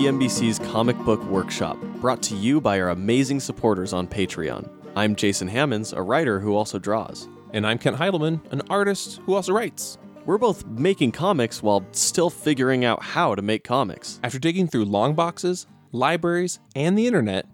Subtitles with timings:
[0.00, 4.66] TMBC's Comic Book Workshop, brought to you by our amazing supporters on Patreon.
[4.96, 7.28] I'm Jason Hammonds, a writer who also draws.
[7.52, 9.98] And I'm Kent Heidelman, an artist who also writes.
[10.24, 14.18] We're both making comics while still figuring out how to make comics.
[14.22, 17.44] After digging through long boxes, libraries, and the internet,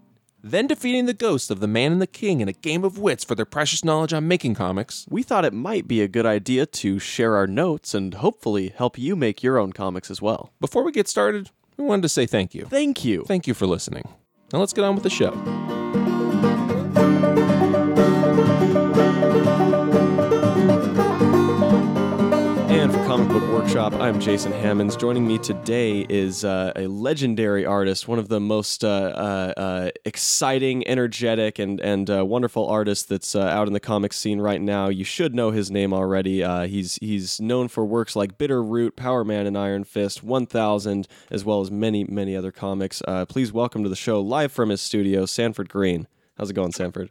[0.40, 3.24] then defeating the ghost of the man and the king in a game of wits
[3.24, 6.66] for their precious knowledge on making comics, We thought it might be a good idea
[6.66, 10.52] to share our notes and hopefully help you make your own comics as well.
[10.60, 12.64] before we get started, we wanted to say thank you.
[12.66, 13.24] Thank you.
[13.26, 14.08] Thank you for listening.
[14.52, 15.85] Now let's get on with the show.
[23.16, 24.94] Comic Book Workshop, I'm Jason Hammonds.
[24.94, 29.90] Joining me today is uh, a legendary artist, one of the most uh, uh, uh,
[30.04, 34.60] exciting, energetic, and and uh, wonderful artists that's uh, out in the comic scene right
[34.60, 34.88] now.
[34.88, 36.42] You should know his name already.
[36.68, 41.42] He's he's known for works like Bitter Root, Power Man, and Iron Fist, 1000, as
[41.42, 43.00] well as many many other comics.
[43.30, 46.06] Please welcome to the show, live from his studio, Sanford Greene.
[46.36, 47.08] How's it going, Sanford?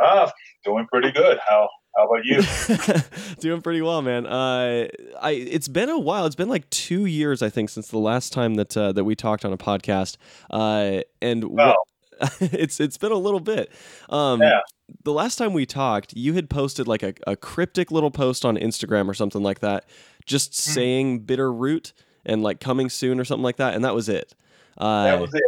[0.00, 0.30] Ah,
[0.64, 1.40] doing pretty good.
[1.48, 1.68] How
[1.98, 3.34] how about you?
[3.40, 4.26] Doing pretty well, man.
[4.26, 4.86] Uh,
[5.20, 6.24] I it's been a while.
[6.26, 9.14] It's been like two years, I think, since the last time that uh, that we
[9.14, 10.16] talked on a podcast.
[10.50, 11.76] Uh, and Wow.
[12.40, 13.70] it's it's been a little bit.
[14.08, 14.60] Um, Yeah.
[15.04, 18.56] The last time we talked, you had posted like a, a cryptic little post on
[18.56, 19.84] Instagram or something like that,
[20.24, 20.72] just Hmm.
[20.72, 21.92] saying bitter root
[22.24, 24.34] and like coming soon or something like that, and that was it.
[24.78, 25.42] Uh, That was it.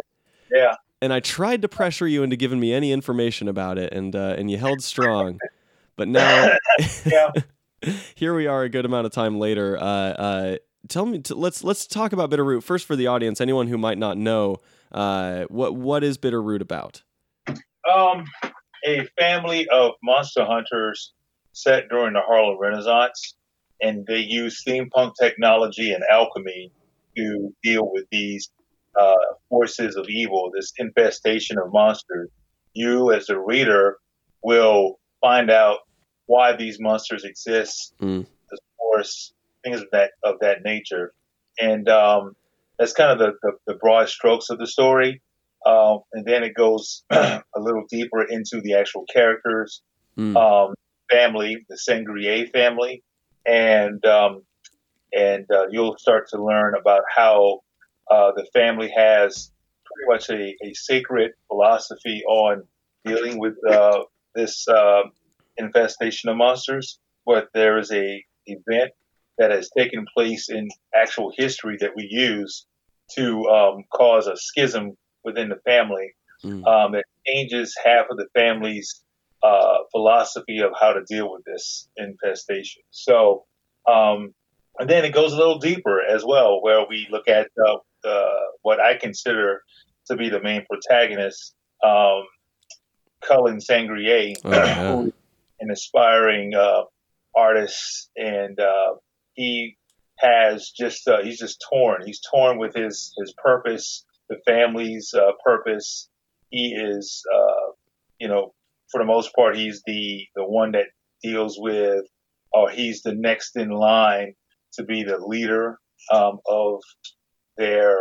[0.53, 0.75] Yeah.
[1.01, 4.35] and I tried to pressure you into giving me any information about it, and uh,
[4.37, 5.39] and you held strong.
[6.01, 6.56] But now,
[7.05, 7.31] Yeah.
[8.15, 9.77] here we are, a good amount of time later.
[9.79, 10.57] Uh, uh,
[10.89, 13.39] tell me, t- let's let's talk about Bitter Root first for the audience.
[13.39, 14.57] Anyone who might not know,
[14.92, 17.02] uh, what what is Bitter Root about?
[17.47, 18.24] Um,
[18.86, 21.13] a family of monster hunters
[21.52, 23.35] set during the Harlem Renaissance,
[23.83, 26.73] and they use steampunk technology and alchemy
[27.19, 28.51] to deal with these
[28.98, 29.17] uh,
[29.51, 32.30] forces of evil, this infestation of monsters.
[32.73, 33.98] You, as a reader,
[34.42, 35.80] will find out
[36.30, 38.24] why these monsters exist, Mm.
[38.51, 39.33] the force,
[39.64, 41.13] things of that of that nature,
[41.61, 42.36] and um,
[42.79, 45.20] that's kind of the, the, the broad strokes of the story.
[45.67, 49.83] Um, and then it goes a little deeper into the actual characters,
[50.18, 50.36] Mm.
[50.36, 50.74] um,
[51.11, 53.02] family, the Sangerye family,
[53.47, 54.42] and um,
[55.12, 57.61] and uh, you'll start to learn about how
[58.11, 59.51] uh, the family has
[59.86, 62.62] pretty much a, a sacred philosophy on
[63.05, 64.01] dealing with uh,
[64.35, 65.02] this uh,
[65.61, 66.98] infestation of monsters.
[67.27, 68.91] But there is a event
[69.39, 72.67] that has taken place in actual history that we use
[73.17, 76.67] to um, cause a schism within the family Mm.
[76.67, 79.03] um, that changes half of the family's
[79.43, 82.83] uh, philosophy of how to deal with this infestation.
[82.91, 83.45] So,
[83.87, 84.33] um,
[84.79, 88.39] and then it goes a little deeper as well, where we look at uh, uh,
[88.63, 89.61] what I consider
[90.07, 91.55] to be the main protagonist,
[91.85, 92.23] um,
[93.23, 94.89] Cullen Sangerye, Oh, yeah.
[94.97, 95.13] who
[95.61, 96.83] an aspiring uh,
[97.37, 98.95] artist, and uh,
[99.35, 99.77] he
[100.19, 102.03] has just uh, he's just torn.
[102.05, 106.09] He's torn with his his purpose, the family's uh, purpose.
[106.51, 107.73] He is, uh,
[108.19, 108.53] you know,
[108.91, 110.87] for the most part, he's the the one that
[111.23, 112.05] deals with,
[112.53, 114.35] or he's the next in line
[114.75, 115.79] to be the leader
[116.13, 116.81] um, of
[117.57, 117.97] their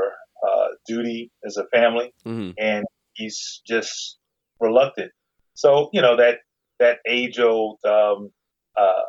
[0.47, 2.53] uh, duty as a family Mhm.
[2.57, 4.17] and he's just
[4.59, 5.11] reluctant.
[5.53, 6.39] So you know that
[6.79, 8.31] that age old um,
[8.79, 9.03] uh,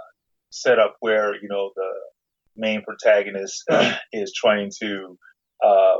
[0.50, 1.90] setup where you know the
[2.56, 3.64] main protagonist
[4.12, 5.16] is trying to
[5.64, 5.96] uh,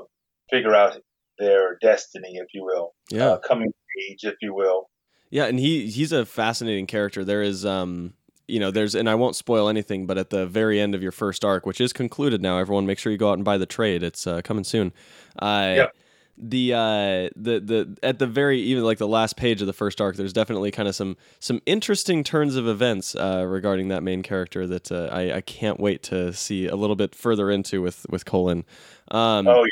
[0.50, 0.98] figure out
[1.38, 3.72] their destiny, if you will, Yeah, uh, coming
[4.10, 4.91] age, if you will.
[5.31, 7.25] yeah, and he he's a fascinating character.
[7.25, 8.14] There is um.
[8.48, 11.12] You know, there's, and I won't spoil anything, but at the very end of your
[11.12, 13.64] first arc, which is concluded now, everyone make sure you go out and buy the
[13.64, 14.02] trade.
[14.02, 14.93] It's uh, coming soon.
[15.40, 15.94] Uh, Yep.
[16.42, 20.00] The uh the the at the very even like the last page of the first
[20.00, 24.22] arc there's definitely kind of some some interesting turns of events uh regarding that main
[24.22, 28.06] character that uh, I I can't wait to see a little bit further into with
[28.08, 28.64] with Cullen.
[29.10, 29.66] Um oh,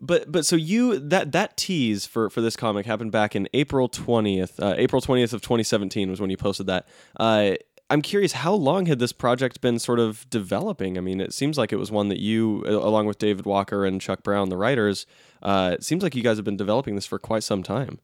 [0.00, 3.88] but but so you that that tease for for this comic happened back in April
[3.88, 6.88] 20th uh, April 20th of 2017 was when you posted that.
[7.20, 7.56] Uh
[7.90, 10.96] I'm curious how long had this project been sort of developing?
[10.96, 14.00] I mean, it seems like it was one that you, along with David Walker and
[14.00, 15.06] Chuck Brown, the writers,
[15.42, 17.98] uh, it seems like you guys have been developing this for quite some time.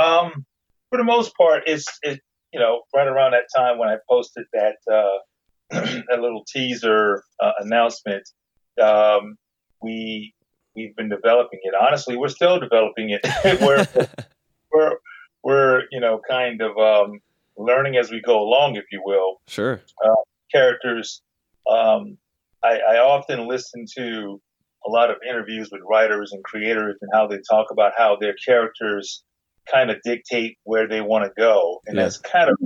[0.00, 0.46] Um,
[0.88, 2.20] for the most part, it's it
[2.52, 5.18] you know right around that time when I posted that uh,
[5.70, 8.28] that little teaser uh, announcement.
[8.80, 9.36] Um,
[9.82, 10.34] we
[10.76, 11.74] we've been developing it.
[11.74, 13.20] Honestly, we're still developing it.
[13.60, 13.86] we're
[14.72, 14.96] we're
[15.42, 17.20] we're you know kind of um,
[17.56, 19.40] learning as we go along, if you will.
[19.46, 19.80] Sure.
[20.52, 21.22] Characters.
[21.70, 22.18] Um,
[22.62, 24.40] I, I often listen to
[24.86, 28.34] a lot of interviews with writers and creators and how they talk about how their
[28.46, 29.22] characters
[29.70, 32.02] kind of dictate where they want to go, and Yeah.
[32.02, 32.56] that's kind of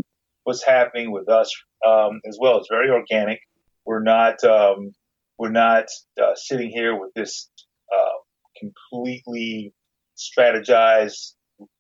[0.44, 1.50] what's happening with us
[1.86, 2.56] um, as well.
[2.58, 3.40] It's very organic.
[3.84, 4.92] We're not um,
[5.38, 5.84] we're not
[6.20, 7.50] uh, sitting here with this
[7.94, 8.18] uh,
[8.58, 9.74] completely
[10.16, 11.34] strategized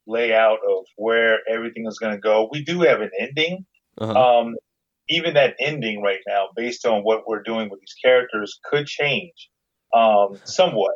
[0.06, 2.48] layout of where everything is going to go.
[2.52, 3.66] We do have an ending.
[3.98, 4.40] Uh-huh.
[4.40, 4.56] Um,
[5.08, 9.50] even that ending right now, based on what we're doing with these characters, could change
[9.94, 10.94] um, somewhat.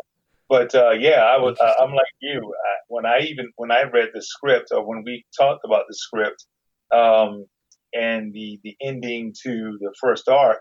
[0.48, 1.58] But uh, yeah, I was.
[1.60, 2.40] Uh, I'm like you.
[2.40, 5.94] I, when I even when I read the script, or when we talked about the
[5.94, 6.44] script,
[6.92, 7.46] um,
[7.94, 10.58] and the the ending to the first arc,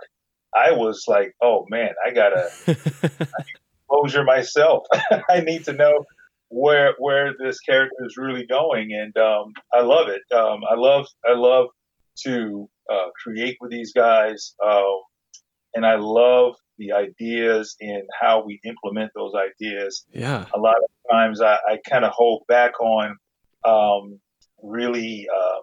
[0.55, 2.49] I was like, oh man, I gotta
[3.89, 4.83] closure myself.
[5.29, 6.05] I need to know
[6.49, 10.21] where where this character is really going, and um, I love it.
[10.35, 11.67] Um, I love I love
[12.25, 14.99] to uh, create with these guys, um,
[15.75, 20.05] and I love the ideas and how we implement those ideas.
[20.13, 20.45] yeah.
[20.53, 23.15] A lot of times, I, I kind of hold back on
[23.65, 24.19] um,
[24.63, 25.27] really.
[25.33, 25.59] Uh,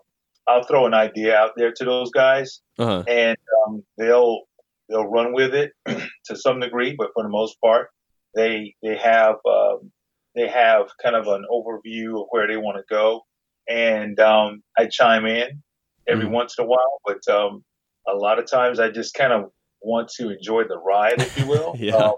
[0.48, 3.02] I'll throw an idea out there to those guys, Uh-huh.
[3.08, 3.36] and
[3.66, 4.42] um, they'll
[4.88, 5.72] they'll run with it
[6.26, 7.88] to some degree, but for the most part,
[8.36, 9.90] they they have um,
[10.36, 13.22] they have kind of an overview of where they want to go,
[13.68, 15.62] and um, I chime in
[16.08, 16.32] every Mhm.
[16.32, 17.64] once in a while, but um,
[18.08, 19.50] a lot of times I just kind of
[19.80, 21.74] want to enjoy the ride, if you will.
[21.80, 21.96] Yeah.
[21.96, 22.14] Um,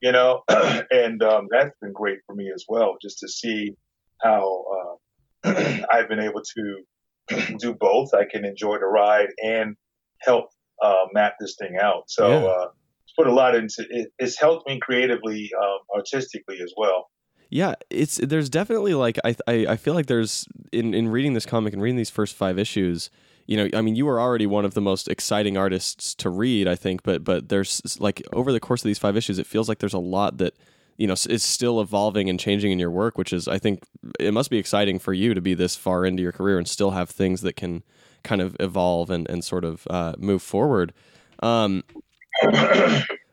[0.00, 0.42] you know,
[0.90, 3.74] and um, that's been great for me as well, just to see
[4.20, 4.98] how
[5.44, 5.52] uh,
[5.90, 8.14] I've been able to do both.
[8.14, 9.76] I can enjoy the ride and
[10.20, 10.46] help
[10.82, 12.04] uh, map this thing out.
[12.08, 12.48] So Yeah.
[12.48, 12.68] uh,
[13.06, 14.12] it's put a lot into it.
[14.18, 17.08] It's helped me creatively, um, artistically as well.
[17.52, 21.44] Yeah, it's there's definitely like I I, I feel like there's in in reading this
[21.44, 23.10] comic and reading these first five issues.
[23.46, 26.66] You know, I mean, you were already one of the most exciting artists to read,
[26.66, 27.02] I think.
[27.02, 29.92] But but there's like over the course of these five issues, it feels like there's
[29.92, 30.54] a lot that
[30.96, 33.82] you know is still evolving and changing in your work, which is I think
[34.18, 36.92] it must be exciting for you to be this far into your career and still
[36.92, 37.82] have things that can
[38.24, 40.94] kind of evolve and and sort of uh, move forward.
[41.42, 41.84] Um,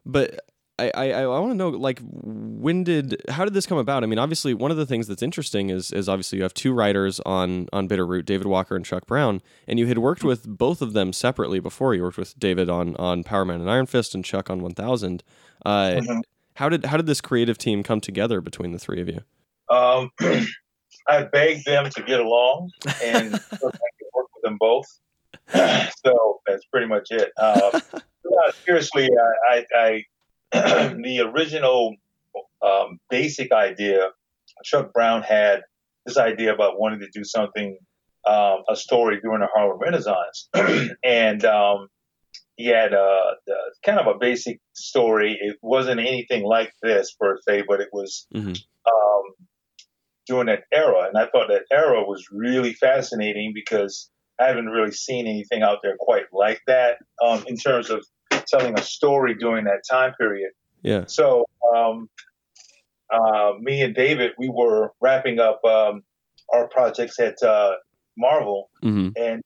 [0.06, 0.42] but
[0.80, 4.04] I, I, I want to know like when did how did this come about?
[4.04, 6.74] I mean, obviously one of the things that's interesting is is obviously you have two
[6.74, 10.46] writers on on Bitter Root, David Walker and Chuck Brown, and you had worked with
[10.48, 11.94] both of them separately before.
[11.94, 14.74] You worked with David on on Power Man and Iron Fist and Chuck on One
[14.74, 15.24] Thousand.
[15.66, 16.22] Uh, Mhm.
[16.56, 19.22] How did how did this creative team come together between the three of you?
[19.70, 20.12] Um,
[21.08, 22.72] I begged them to get along
[23.04, 24.86] and so I could work with them both.
[26.06, 27.32] so that's pretty much it.
[27.38, 27.80] Uh,
[28.66, 29.10] seriously,
[29.50, 30.04] I, I, I
[30.52, 31.96] the original
[32.62, 34.10] um, basic idea,
[34.64, 35.62] Chuck Brown had
[36.06, 37.78] this idea about wanting to do something,
[38.28, 40.50] um, a story during the Harlem Renaissance,
[41.04, 41.88] and um,
[42.56, 43.56] he had uh, the,
[43.86, 45.38] kind of a basic story.
[45.40, 48.60] It wasn't anything like this per se, but it was Mhm.
[48.86, 49.24] um,
[50.28, 51.08] during that era.
[51.08, 55.80] And I thought that era was really fascinating because I haven't really seen anything out
[55.84, 58.06] there quite like that um, in terms of
[58.50, 60.52] telling a story during that time period.
[60.84, 61.06] Yeah.
[61.08, 61.46] So
[61.76, 62.10] um,
[63.12, 66.04] uh, me and David, we were wrapping up um,
[66.54, 67.74] our projects at uh,
[68.18, 69.42] Marvel, hmm and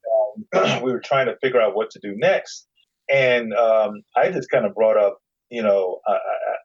[0.55, 2.67] um, we were trying to figure out what to do next.
[3.11, 5.17] And um, I just kind of brought up,
[5.49, 6.17] you know, I,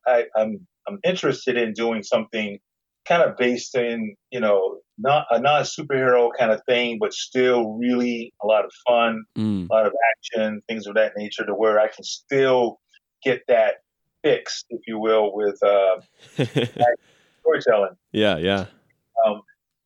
[0.07, 2.59] I, I, I'm I'm interested in doing something
[3.09, 7.73] kind of based in, you know, not a non superhero kind of thing, but still
[7.75, 9.69] really a lot of fun, Mm.
[9.71, 12.79] a lot of action, things of that nature, to where I can still
[13.25, 13.75] get that
[14.23, 16.01] fix, if you will, with uh,
[17.41, 18.67] storytelling yeah, yeah.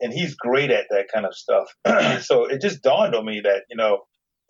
[0.01, 1.69] and he's great at that kind of stuff.
[2.25, 4.01] so it just dawned on me that you know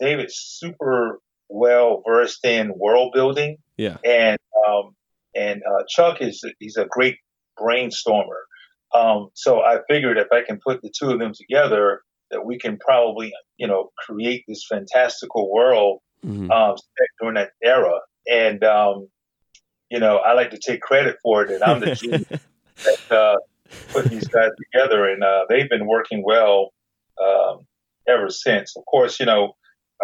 [0.00, 3.99] David's super well versed in world building, Yeah.
[4.05, 4.95] and um,
[5.35, 7.17] and uh, Chuck is he's a great
[7.59, 8.41] brainstormer.
[8.95, 12.59] Um, so I figured if I can put the two of them together, that we
[12.59, 16.51] can probably you know create this fantastical world Mhm.
[16.51, 16.77] um,
[17.21, 18.01] during that era.
[18.27, 19.09] And um,
[19.91, 22.25] you know I like to take credit for it, and I'm the genius
[22.85, 23.37] that uh,
[23.95, 26.73] put these guys together, and uh, they've been working well
[27.23, 27.67] um,
[28.09, 28.77] ever since.
[28.77, 29.53] Of course, you know,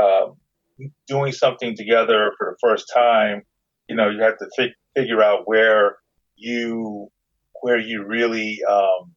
[0.01, 0.29] uh,
[1.07, 3.43] doing something together for the first time,
[3.89, 5.97] you know, you have to fi- figure out where
[6.37, 7.11] you
[7.63, 9.15] where you really um,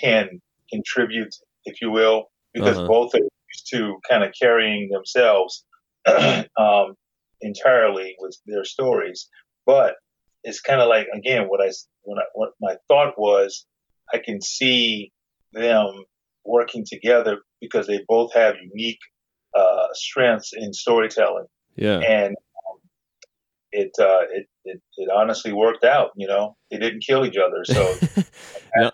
[0.00, 2.88] can contribute, if you will, because Uh-huh.
[2.88, 5.64] both are used to kind of carrying themselves
[6.06, 6.96] um,
[7.40, 9.28] entirely with their stories,
[9.66, 9.96] but
[10.44, 11.70] it's kind of like again what I
[12.02, 13.66] when I, what my thought was
[14.12, 15.12] I can see
[15.52, 16.04] them
[16.44, 18.98] working together because they both have unique
[19.54, 21.98] uh, strengths in storytelling yeah.
[21.98, 22.36] and
[23.72, 26.10] it, uh, it it it honestly worked out.
[26.16, 27.94] You know, they didn't kill each other, so.
[28.76, 28.90] no,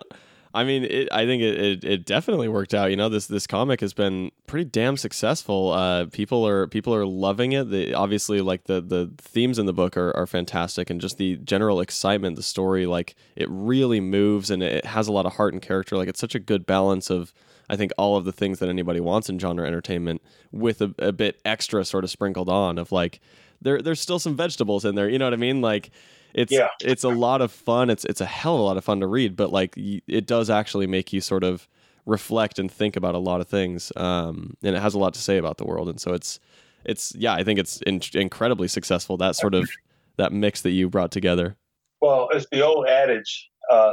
[0.55, 2.91] I mean, it, I think it, it, it, definitely worked out.
[2.91, 5.73] You know, this this comic has been pretty damn successful.
[5.73, 7.95] Uh, people are people are loving it.
[7.95, 11.81] Obviously, like the the themes in the book are, are fantastic, and just the general
[11.81, 15.63] excitement, the story, like it really moves, and it has a lot of heart and
[15.63, 15.97] character.
[15.97, 17.33] Like it's such a good balance of.
[17.71, 21.13] I think all of the things that anybody wants in genre entertainment, with a, a
[21.13, 23.21] bit extra sort of sprinkled on of like,
[23.61, 25.09] there there's still some vegetables in there.
[25.09, 25.61] You know what I mean?
[25.61, 25.91] Like
[26.35, 26.69] it's yeah.
[26.81, 27.91] it's a lot of fun.
[27.91, 30.51] It's it's a hell of a lot of fun to read, but like it does
[30.51, 31.69] actually make you sort of
[32.07, 33.93] reflect and think about a lot of things.
[33.97, 35.89] Um, and it has a lot to say about the world.
[35.89, 36.41] And so it's
[36.85, 39.17] it's yeah, I think it's in- incredibly successful.
[39.17, 39.69] That sort of
[40.17, 41.57] that mix that you brought together.
[42.01, 43.93] Well, it's the old adage: uh,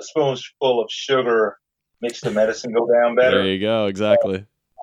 [0.00, 1.58] a spoonful of sugar
[2.00, 3.38] makes the medicine go down better.
[3.38, 3.86] There you go.
[3.86, 4.38] Exactly.
[4.38, 4.82] Uh,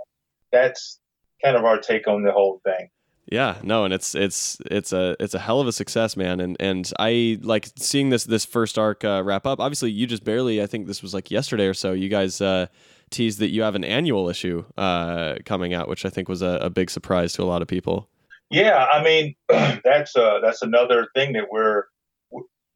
[0.52, 1.00] that's
[1.44, 2.90] kind of our take on the whole thing.
[3.32, 6.40] Yeah, no, and it's it's it's a it's a hell of a success, man.
[6.40, 9.60] And and I like seeing this this first arc uh, wrap up.
[9.60, 10.64] Obviously, you just barely.
[10.64, 11.94] I think this was like yesterday or so.
[11.94, 12.68] You guys uh,
[13.12, 16.58] teased that you have an annual issue uh, coming out, which I think was a,
[16.62, 18.10] a, big surprise to a lot of people.
[18.50, 19.36] Yeah, I mean
[19.84, 21.84] that's uh that's another thing that we're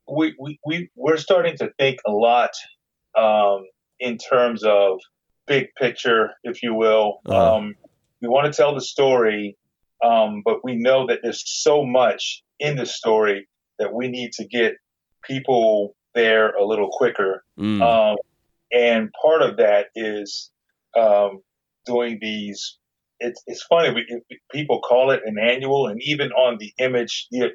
[0.08, 2.52] we we, we we're starting to think a lot
[3.18, 3.66] um,
[4.00, 5.00] in terms of
[5.48, 7.22] big picture, if you will.
[7.26, 7.56] Uh-huh.
[7.56, 7.76] Um,
[8.22, 9.58] we want to tell the story
[10.04, 13.48] um, but we know that there's so much in the story
[13.80, 14.76] that we need to get
[15.24, 17.44] people there a little quicker.
[17.60, 17.82] Mm.
[17.82, 18.18] Um,
[18.72, 20.52] and part of that is
[20.98, 21.42] um,
[21.86, 22.78] doing these.
[23.20, 27.52] It's, it's funny, we, people call it an annual, and even on the image, the,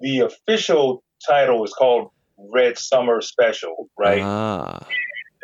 [0.00, 4.22] the official title is called Red Summer Special, right?
[4.22, 4.84] Ah.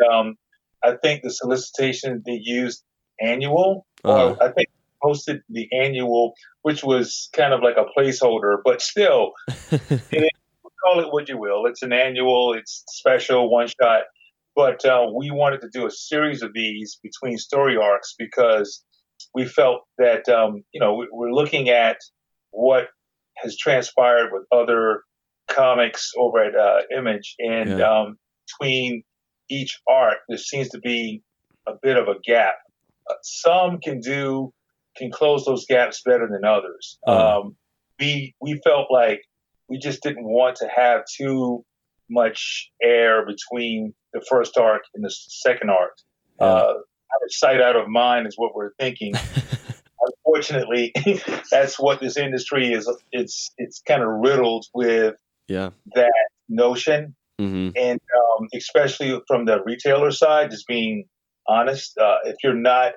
[0.01, 0.35] And, um,
[0.83, 2.83] I think the solicitation they used
[3.21, 4.31] annual, uh.
[4.31, 4.69] or I think
[5.03, 9.33] posted the annual, which was kind of like a placeholder, but still,
[9.71, 10.33] it,
[10.83, 11.67] call it what you will.
[11.67, 14.03] It's an annual, it's special, one shot.
[14.57, 18.85] But uh, we wanted to do a series of these between story arcs because
[19.35, 21.99] we felt that, um, you know, we're looking at
[22.51, 22.89] what
[23.37, 25.03] has transpired with other
[25.49, 27.37] comics over at uh, Image.
[27.39, 27.91] And yeah.
[27.91, 29.03] um, between
[29.49, 31.23] each arc, there seems to be
[31.67, 32.55] a bit of a gap.
[33.09, 34.53] Uh, some can do
[34.97, 36.99] can close those gaps better than others.
[37.07, 37.41] Uh-huh.
[37.41, 37.57] Um,
[37.99, 39.23] we we felt like
[39.69, 41.65] we just didn't want to have too
[42.09, 45.97] much air between the first arc and the second arc.
[46.41, 49.15] Uh, out of sight, out of mind is what we're thinking.
[50.27, 50.93] Unfortunately,
[51.51, 52.91] that's what this industry is.
[53.13, 55.17] It's it's kind of riddled with
[55.47, 55.71] yeah.
[55.95, 57.71] that notion, mm-hmm.
[57.77, 61.05] and um, especially from the retailer side, just being
[61.47, 61.99] honest.
[61.99, 62.95] Uh, if you're not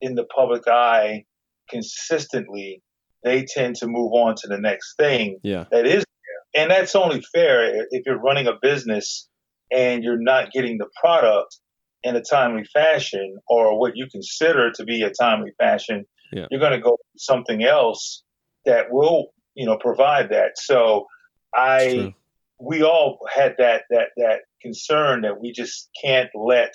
[0.00, 1.24] in the public eye
[1.68, 2.82] consistently,
[3.22, 5.64] they tend to move on to the next thing yeah.
[5.70, 6.62] that is there.
[6.62, 9.28] And that's only fair if you're running a business
[9.72, 11.58] and you're not getting the product
[12.02, 16.46] in a timely fashion or what you consider to be a timely fashion, yeah.
[16.50, 18.22] you're going to go something else
[18.64, 20.52] that will, you know, provide that.
[20.56, 21.06] So
[21.54, 22.14] I,
[22.60, 26.72] we all had that, that, that concern that we just can't let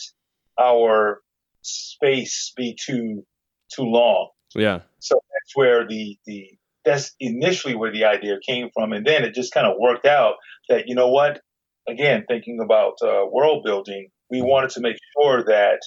[0.60, 1.22] our
[1.62, 3.26] space be too,
[3.74, 4.30] too long.
[4.56, 4.80] Yeah.
[5.00, 6.48] So that's where the the
[6.84, 10.36] that's initially where the idea came from, and then it just kind of worked out
[10.70, 11.42] that you know what,
[11.88, 14.48] again thinking about uh, world building, we mm-hmm.
[14.48, 15.80] wanted to make sure that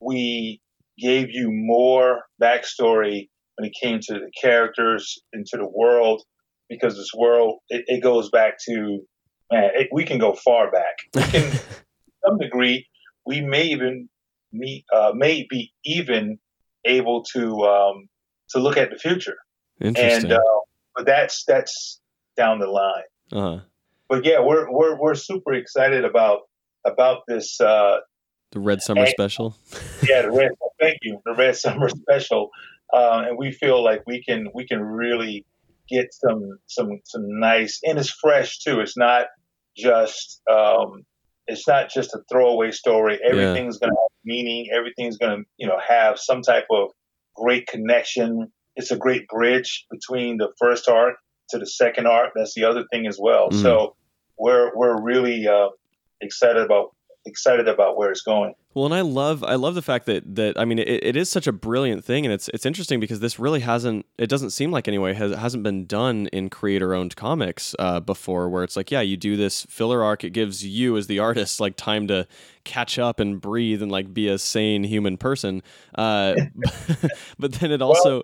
[0.00, 0.60] we
[0.98, 6.22] gave you more backstory when it came to the characters and to the world,
[6.68, 9.00] because this world it, it goes back to
[9.50, 10.96] man, it, we can go far back.
[11.14, 11.52] We can,
[12.26, 12.86] some degree,
[13.24, 14.08] we may even
[14.52, 16.38] meet, uh, may be even
[16.86, 18.08] able to um,
[18.50, 19.36] to look at the future.
[19.80, 20.30] Interesting.
[20.30, 20.60] And uh,
[20.94, 22.00] but that's that's
[22.36, 23.02] down the line.
[23.32, 23.60] Uh-huh.
[24.08, 26.42] But yeah, we're we're we're super excited about
[26.84, 27.60] about this.
[27.60, 27.98] Uh,
[28.52, 29.56] the Red Summer and, Special.
[30.08, 30.50] yeah, the Red.
[30.80, 32.50] Thank you, the Red Summer Special,
[32.92, 35.44] uh, and we feel like we can we can really
[35.88, 38.80] get some some some nice and it's fresh too.
[38.80, 39.26] It's not
[39.76, 41.04] just um,
[41.46, 43.18] it's not just a throwaway story.
[43.24, 43.88] Everything's yeah.
[43.88, 44.68] going to meaning.
[44.76, 46.90] Everything's going to, you know, have some type of
[47.34, 48.52] great connection.
[48.74, 51.16] It's a great bridge between the first arc
[51.50, 52.32] to the second arc.
[52.34, 53.50] That's the other thing as well.
[53.50, 53.62] Mm.
[53.62, 53.96] So
[54.38, 55.68] we're we're really uh,
[56.20, 56.95] excited about
[57.26, 58.54] excited about where it's going.
[58.74, 61.30] Well, and I love I love the fact that that I mean it, it is
[61.30, 64.70] such a brilliant thing, and it's it's interesting because this really hasn't it doesn't seem
[64.70, 68.90] like anyway has hasn't been done in creator owned comics uh, before, where it's like
[68.90, 72.28] yeah you do this filler arc, it gives you as the artist like time to
[72.64, 75.62] catch up and breathe and like be a sane human person,
[75.94, 76.34] uh,
[77.38, 78.16] but then it also.
[78.16, 78.22] Well,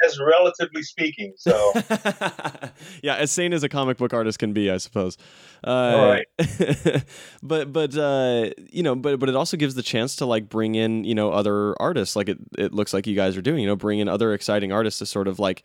[0.00, 1.34] that's relatively speaking.
[1.36, 1.72] So
[3.02, 5.16] yeah, as sane as a comic book artist can be, I suppose.
[5.64, 6.26] Uh, All right.
[7.42, 10.74] but but uh, you know, but but it also gives the chance to like bring
[10.74, 13.60] in you know other artists, like it it looks like you guys are doing.
[13.60, 15.62] You know, bring in other exciting artists to sort of like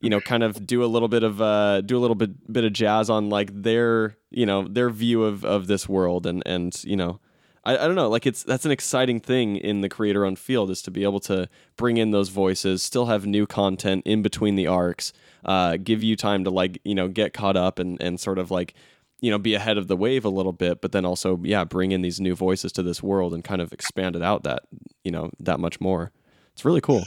[0.00, 2.64] you know kind of do a little bit of uh do a little bit bit
[2.64, 6.82] of jazz on like their you know their view of of this world and and
[6.84, 7.20] you know
[7.64, 10.70] I, I don't know like it's that's an exciting thing in the creator owned field
[10.70, 14.56] is to be able to bring in those voices still have new content in between
[14.56, 15.12] the arcs
[15.44, 18.50] uh give you time to like you know get caught up and and sort of
[18.50, 18.74] like
[19.20, 21.92] you know be ahead of the wave a little bit but then also yeah bring
[21.92, 24.62] in these new voices to this world and kind of expand it out that
[25.04, 26.12] you know that much more
[26.52, 27.04] it's really cool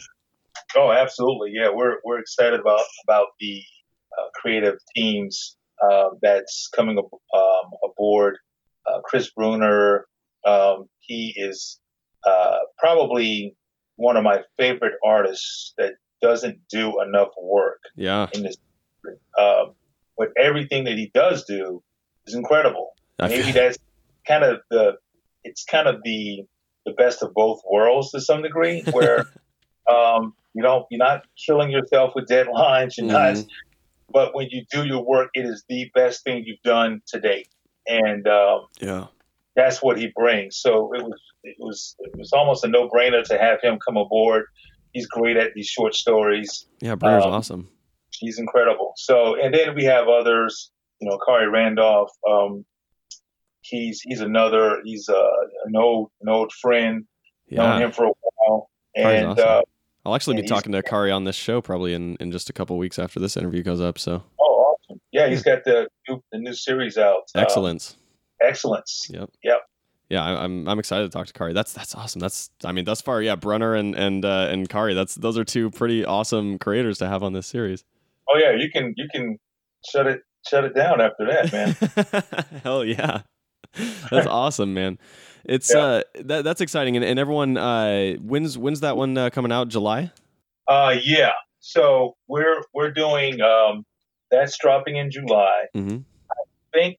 [0.75, 1.51] Oh, absolutely.
[1.53, 3.61] Yeah, we're we're excited about about the
[4.17, 8.37] uh, creative teams uh, that's coming ab- um, aboard.
[8.85, 10.07] Uh, Chris Brunner,
[10.45, 11.79] um, he is
[12.25, 13.55] uh, probably
[13.95, 18.55] one of my favorite artists that doesn't do enough work yeah in this.
[19.37, 19.73] Um,
[20.17, 21.83] but everything that he does do
[22.25, 22.93] is incredible.
[23.19, 23.77] I Maybe feel- that's
[24.27, 24.93] kind of the
[25.43, 26.43] it's kind of the
[26.85, 29.25] the best of both worlds to some degree, where
[29.91, 32.97] um, you don't you're not killing yourself with deadlines.
[32.97, 33.37] You're not,
[34.11, 37.49] but when you do your work, it is the best thing you've done to date,
[37.87, 39.07] and um, yeah
[39.55, 40.57] that's what he brings.
[40.57, 43.97] So it was it was it was almost a no brainer to have him come
[43.97, 44.45] aboard.
[44.93, 46.67] He's great at these short stories.
[46.81, 47.69] yeah Brunner's Um, awesome
[48.11, 48.93] He's incredible.
[48.95, 50.71] So and then we have others.
[50.99, 52.11] You know, Khary Randolph.
[52.29, 52.63] Um,
[53.61, 54.79] he's he's another.
[54.83, 55.21] He's uh,
[55.65, 57.05] an old an old friend.
[57.49, 57.57] Yeah.
[57.57, 58.11] Known him for a
[58.47, 59.45] while, and awesome.
[59.47, 59.61] uh,
[60.05, 62.77] I'll actually be talking to Khary on this show probably in, in just a couple
[62.77, 63.99] weeks after this interview goes up.
[63.99, 64.99] So oh, awesome!
[65.11, 67.23] Yeah, he's got the new, the new series out.
[67.35, 67.97] uh, excellence.
[68.43, 69.07] Excellence.
[69.09, 69.29] Yep.
[69.43, 69.59] Yep.
[70.09, 71.53] Yeah, I, I'm I'm excited to talk to Khary.
[71.53, 72.19] That's that's awesome.
[72.19, 74.93] That's I mean thus far, yeah, Brunner and and uh, and Khary.
[74.93, 77.83] That's those are two pretty awesome creators to have on this series.
[78.29, 79.39] Oh yeah, you can you can
[79.89, 82.59] shut it shut it down after that, man.
[82.63, 83.21] Hell yeah,
[84.11, 84.99] that's awesome, man.
[85.45, 85.79] It's Yeah.
[85.81, 89.69] uh that that's exciting, and, and everyone uh when's when's that one uh, coming out?
[89.69, 90.11] July.
[90.67, 91.31] uh, yeah.
[91.59, 93.85] So we're we're doing um,
[94.29, 95.63] that's dropping in July.
[95.75, 95.99] Mm-hmm.
[96.29, 96.35] I
[96.73, 96.97] think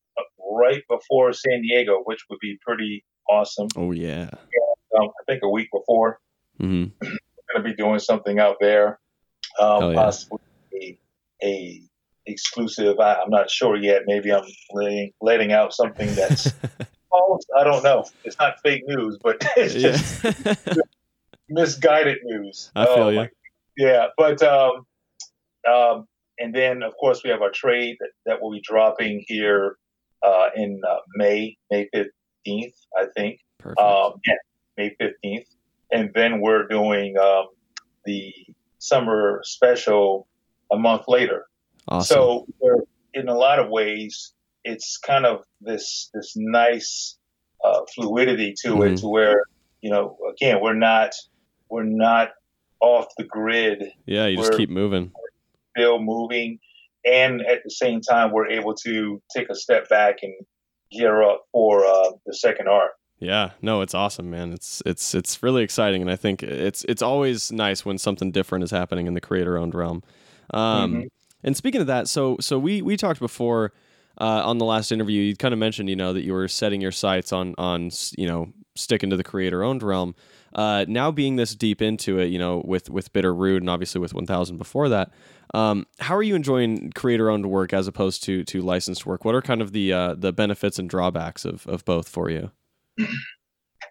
[0.50, 3.68] right before San Diego, which would be pretty awesome.
[3.76, 4.30] Oh yeah.
[4.98, 6.20] Um, I think a week before.
[6.60, 6.90] Mm-hmm.
[7.00, 7.08] We're
[7.52, 9.00] going to be doing something out there.
[9.58, 9.96] Um, Hell yeah.
[9.96, 10.38] Possibly
[10.72, 10.98] a,
[11.42, 11.82] a
[12.26, 13.00] exclusive.
[13.00, 14.02] I, I'm not sure yet.
[14.06, 16.52] Maybe I'm letting, letting out something that's
[17.10, 17.44] false.
[17.58, 18.04] I don't know.
[18.24, 20.74] It's not fake news, but it's just yeah.
[21.48, 22.70] misguided news.
[22.74, 23.28] I feel Oh, you.
[23.76, 24.86] Yeah, but um,
[25.68, 26.06] um,
[26.38, 29.76] and then of course we have our trade that, that will be dropping here
[30.24, 33.40] uh, in uh, May, May fifteenth, I think.
[33.58, 33.80] Perfect.
[33.80, 34.34] Um, yeah,
[34.78, 35.46] May fifteenth,
[35.92, 37.46] and then we're doing um,
[38.04, 38.32] the
[38.78, 40.26] summer special
[40.72, 41.46] a month later.
[41.88, 42.14] awesome.
[42.60, 42.78] So
[43.12, 44.32] in a lot of ways,
[44.64, 47.16] it's kind of this this nice
[47.64, 48.92] uh, fluidity to Mhm.
[48.92, 49.44] it, to where
[49.82, 51.12] you know, again, we're not
[51.68, 52.30] we're not
[52.80, 55.12] off the grid, yeah, you just we're- keep moving.
[55.76, 56.58] still moving,
[57.04, 60.34] and at the same time, we're able to take a step back and
[60.90, 62.92] gear up for uh, the second arc.
[63.18, 64.52] Yeah, no, it's awesome, man.
[64.52, 68.64] It's it's it's really exciting, and I think it's it's always nice when something different
[68.64, 70.02] is happening in the creator-owned realm.
[70.52, 71.08] Um, Mhm.
[71.42, 73.72] And speaking of that, so so we we talked before
[74.18, 75.20] uh, on the last interview.
[75.20, 78.26] You kind of mentioned, you know, that you were setting your sights on on you
[78.26, 80.14] know sticking to the creator-owned realm.
[80.54, 84.00] Uh, now being this deep into it, you know, with with Bitter Root and obviously
[84.00, 85.10] with 1000 before that,
[85.54, 89.24] um, how are you enjoying creator-owned work as opposed to to licensed work?
[89.24, 92.50] What are kind of the uh, the benefits and drawbacks of of both for you?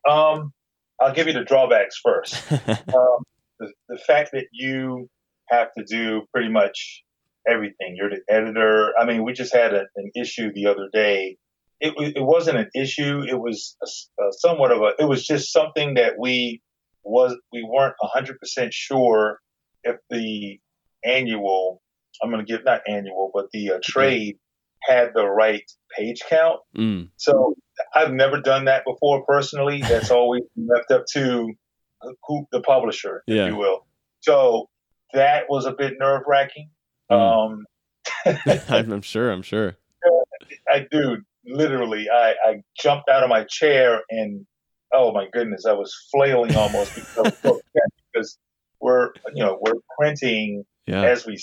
[0.09, 0.51] Um,
[0.99, 2.35] I'll give you the drawbacks first.
[2.51, 3.23] um,
[3.57, 5.09] the, the fact that you
[5.49, 7.03] have to do pretty much
[7.47, 7.95] everything.
[7.95, 8.91] You're the editor.
[8.99, 11.37] I mean, we just had a, an issue the other day.
[11.79, 13.21] It, it wasn't an issue.
[13.21, 14.91] It was a a somewhat of a.
[14.99, 16.61] It was just something that we
[17.03, 19.39] was we weren't hundred percent sure
[19.83, 20.59] if the
[21.05, 21.81] annual.
[22.21, 24.37] I'm going to give not annual, but the uh, trade
[24.87, 25.63] had the right
[25.97, 26.59] page count.
[26.77, 27.55] Mm, So
[27.95, 29.81] I've never done that before personally.
[29.81, 31.51] That's always left up to
[32.27, 33.47] who the publisher, if Yeah.
[33.47, 33.85] you will.
[34.21, 34.69] So
[35.13, 36.69] that was a bit nerve wracking.
[37.11, 37.55] Mm.
[37.55, 37.65] Um,
[38.69, 39.31] I'm, sure.
[39.31, 39.75] I'm sure.
[40.69, 42.07] I do literally.
[42.09, 44.45] I, I jumped out of my chair and
[44.93, 48.37] oh my goodness, I was flailing almost because, I was so upset because
[48.79, 51.03] we're you know we're printing Yeah.
[51.03, 51.37] as we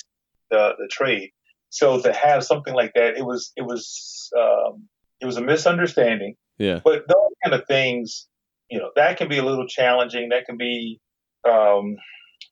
[0.50, 1.30] the the trade.
[1.70, 4.88] So to have something like that, it was it was um,
[5.20, 6.34] it was a misunderstanding.
[6.58, 6.80] Yeah.
[6.84, 8.28] But those kind of things,
[8.70, 10.30] you know, that can be a little challenging.
[10.30, 11.00] That can be
[11.48, 11.96] um,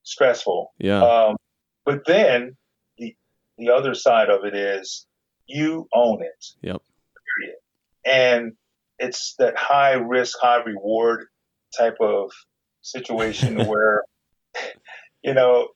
[0.02, 0.72] stressful.
[0.78, 1.02] Yeah.
[1.02, 1.36] Um,
[1.84, 2.56] But then
[2.96, 3.14] the
[3.58, 5.06] the other side of it is
[5.46, 6.44] you own it.
[6.62, 6.82] Yep.
[7.36, 7.56] Period.
[8.04, 8.52] And
[8.98, 11.26] it's that high risk, high reward
[11.76, 12.30] type of
[12.82, 14.04] situation where,
[15.22, 15.68] you know,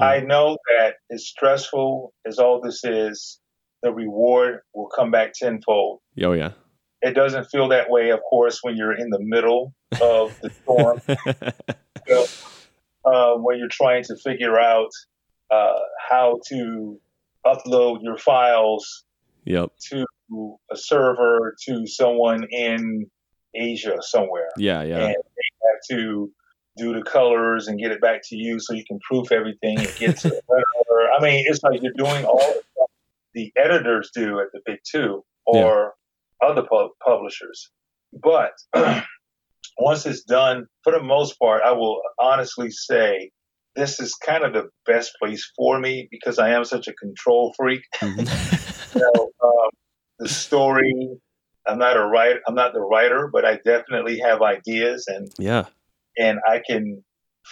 [0.00, 3.40] I know that as stressful as all this is,
[3.82, 6.00] the reward will come back tenfold.
[6.22, 6.52] Oh yeah.
[7.00, 11.00] It doesn't feel that way, of course, when you're in the middle of the storm.
[11.08, 12.26] you know,
[13.04, 14.90] uh, when you're trying to figure out
[15.50, 15.78] uh,
[16.10, 17.00] how to
[17.46, 19.04] upload your files
[19.44, 19.70] yep.
[19.90, 20.04] to
[20.70, 23.08] a server to someone in
[23.54, 24.48] Asia somewhere.
[24.56, 25.06] Yeah, yeah.
[25.06, 26.30] And they have to
[26.78, 29.94] do the colors and get it back to you so you can proof everything and
[29.98, 31.10] get to the editor.
[31.18, 32.90] I mean, it's like you're doing all the stuff
[33.34, 35.94] the editors do at the big two or
[36.42, 36.48] yeah.
[36.48, 37.70] other pu- publishers.
[38.12, 38.52] But
[39.78, 43.30] once it's done, for the most part, I will honestly say
[43.76, 47.54] this is kind of the best place for me because I am such a control
[47.56, 47.82] freak.
[47.96, 48.98] Mm-hmm.
[48.98, 49.70] you know, um,
[50.18, 51.08] the story.
[51.66, 52.40] I'm not a writer.
[52.48, 55.66] I'm not the writer, but I definitely have ideas, and yeah,
[56.18, 57.02] and I can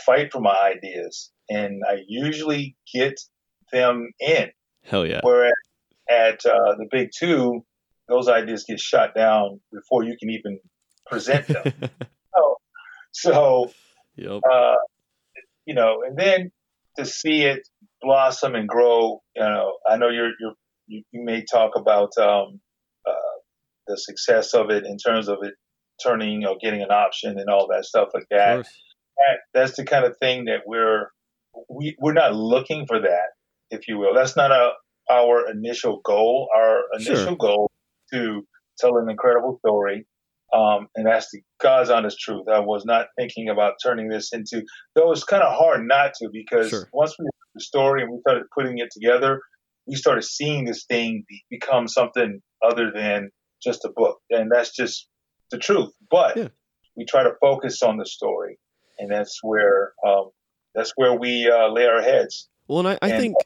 [0.05, 3.14] fight for my ideas, and I usually get
[3.72, 4.50] them in.
[4.85, 5.20] Hell yeah!
[5.22, 5.52] Whereas
[6.09, 7.64] at uh, the big two,
[8.09, 10.59] those ideas get shot down before you can even
[11.07, 11.72] present them.
[12.35, 12.57] so,
[13.12, 13.72] so
[14.16, 14.42] yep.
[14.50, 14.76] uh,
[15.64, 16.50] you know, and then
[16.96, 17.66] to see it
[18.00, 20.55] blossom and grow, you know, I know you're, you're
[20.87, 22.61] you, you may talk about um,
[23.07, 23.37] uh,
[23.87, 25.55] the success of it in terms of it
[26.03, 28.59] turning or getting an option and all that stuff like that.
[29.17, 31.11] that that's the kind of thing that we're
[31.71, 33.29] we, we're not looking for that,
[33.71, 34.15] if you will.
[34.15, 34.73] That's not a,
[35.11, 36.49] our initial goal.
[36.55, 37.37] Our initial Sure.
[37.37, 37.71] goal
[38.13, 38.43] to
[38.79, 40.07] tell an incredible story.
[40.53, 42.47] Um, and that's the God's honest truth.
[42.53, 44.63] I was not thinking about turning this into,
[44.95, 46.89] though it's kind of hard not to because Sure.
[46.93, 49.41] once we heard the story and we started putting it together,
[49.87, 53.31] we started seeing this thing be, become something other than
[53.63, 54.19] just a book.
[54.31, 55.09] And that's just
[55.51, 55.93] the truth.
[56.11, 56.49] But Yeah.
[56.97, 58.59] we try to focus on the story.
[58.99, 60.31] And that's where, um,
[60.75, 62.49] that's where we uh, lay our heads.
[62.69, 63.37] Well, and I, I And- think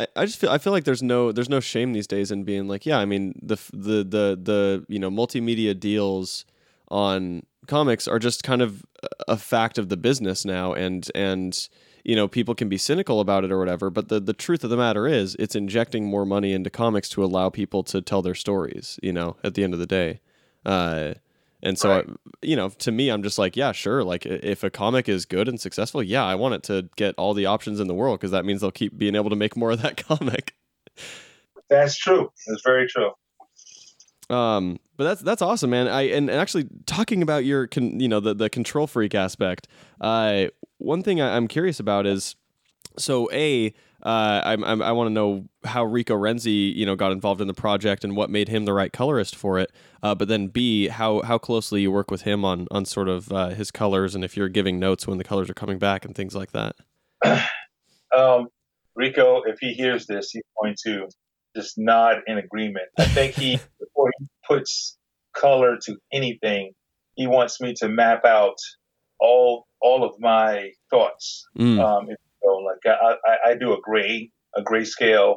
[0.00, 2.44] I, I just feel I feel like there's no there's no shame these days in
[2.44, 6.44] being like yeah I mean the the the the you know multimedia deals
[6.88, 8.84] on comics are just kind of
[9.26, 11.68] a fact of the business now and and
[12.04, 14.70] you know people can be cynical about it or whatever but the the truth of
[14.70, 18.34] the matter is it's injecting more money into comics to allow people to tell their
[18.36, 20.20] stories you know at the end of the day
[20.68, 21.14] uh
[21.62, 22.04] and so Right.
[22.08, 25.24] I, you know to me i'm just like yeah sure like if a comic is
[25.26, 28.20] good and successful yeah i want it to get all the options in the world
[28.20, 30.54] because that means they'll keep being able to make more of that comic
[31.68, 32.30] That's true.
[32.46, 33.10] That's very true.
[34.30, 38.08] um but that's that's awesome man i and, and actually talking about your con, you
[38.08, 39.66] know the, the control freak aspect
[40.00, 40.46] uh
[40.78, 42.36] one thing I, i'm curious about is
[42.98, 47.12] so a uh, I'm, I'm, I want to know how Rico Renzi, you know, got
[47.12, 49.72] involved in the project and what made him the right colorist for it.
[50.02, 53.32] Uh, but then B, how how closely you work with him on on sort of
[53.32, 56.14] uh, his colors and if you're giving notes when the colors are coming back and
[56.14, 56.76] things like that.
[58.16, 58.48] Um,
[58.94, 61.08] Rico, if he hears this, he's going to
[61.54, 62.86] just nod in agreement.
[62.98, 64.96] I think he, before he puts
[65.34, 66.72] color to anything,
[67.14, 68.56] he wants me to map out
[69.20, 71.46] all all of my thoughts.
[71.58, 71.78] Mm.
[71.78, 72.16] Um, if
[72.48, 75.36] know, like I, I, I do a gray a grayscale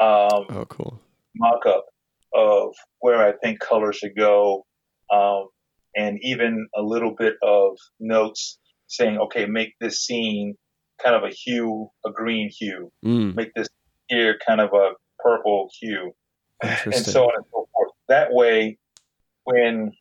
[0.00, 1.00] um, oh, cool.
[1.36, 1.86] mock-up
[2.34, 4.66] of where I think color should go,
[5.12, 5.48] um,
[5.96, 10.54] and even a little bit of notes saying, okay, make this scene
[11.02, 13.34] kind of a hue, a green hue, Mm.
[13.34, 13.68] make this
[14.08, 16.12] here kind of a purple hue,
[16.62, 17.92] and so on and so forth.
[18.08, 18.78] That way,
[19.44, 19.92] when,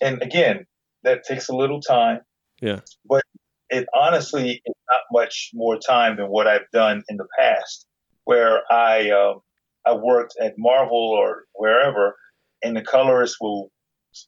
[0.00, 0.66] and again,
[1.04, 2.20] that takes a little time.
[2.60, 2.80] Yeah.
[3.04, 3.24] But
[3.72, 7.86] it honestly is not much more time than what I've done in the past,
[8.24, 9.40] where I um,
[9.86, 12.14] I worked at Marvel or wherever,
[12.62, 13.72] and the colorist will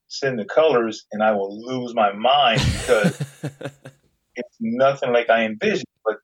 [0.08, 3.20] send the colors, and I will lose my mind because
[4.34, 5.84] it's nothing like I envisioned.
[6.04, 6.16] But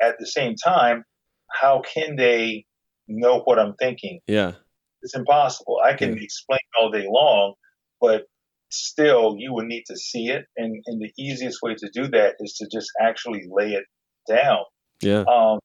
[0.00, 1.04] at the same time,
[1.50, 2.64] how can they
[3.08, 4.20] know what I'm thinking?
[4.26, 4.52] yeah.
[5.00, 5.78] It's impossible.
[5.84, 7.54] I can explain all day long,
[8.00, 8.24] but
[8.70, 10.46] still, you would need to see it.
[10.56, 13.84] And, and the easiest way to do that is to just actually lay it
[14.28, 14.64] down.
[15.02, 15.22] Yeah.
[15.22, 15.58] Um,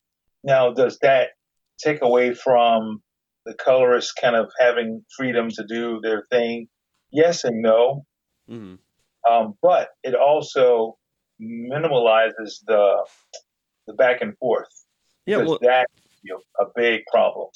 [0.43, 1.29] now, does that
[1.79, 3.01] take away from
[3.45, 6.67] the colorist kind of having freedom to do their thing?
[7.11, 8.05] Yes and no.
[8.49, 8.79] Mm.
[9.29, 10.97] Um, but it also
[11.41, 13.05] minimalizes the
[13.87, 14.67] the back and forth.
[15.25, 15.37] Yeah.
[15.37, 15.91] Well, that's
[16.23, 17.47] you know, a big problem.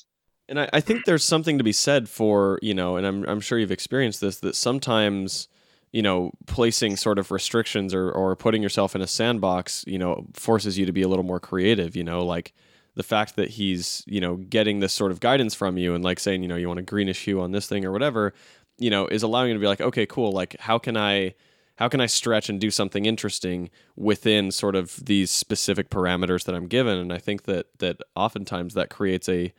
[0.50, 3.40] And I, I think there's something to be said for, you know, and I'm, I'm
[3.42, 5.48] sure you've experienced this, that sometimes,
[5.92, 10.26] you know, placing sort of restrictions or, or putting yourself in a sandbox, you know,
[10.34, 12.54] forces you to be a little more creative, you know, like
[12.98, 16.20] the fact that he's you know getting this sort of guidance from you and like
[16.20, 18.34] saying you know you want a greenish hue on this thing or whatever
[18.80, 21.34] you know is allowing you to be like okay cool like how can i
[21.76, 26.56] how can i stretch and do something interesting within sort of these specific parameters that
[26.56, 26.98] i'm given?
[26.98, 29.54] And i think that that oftentimes that creates a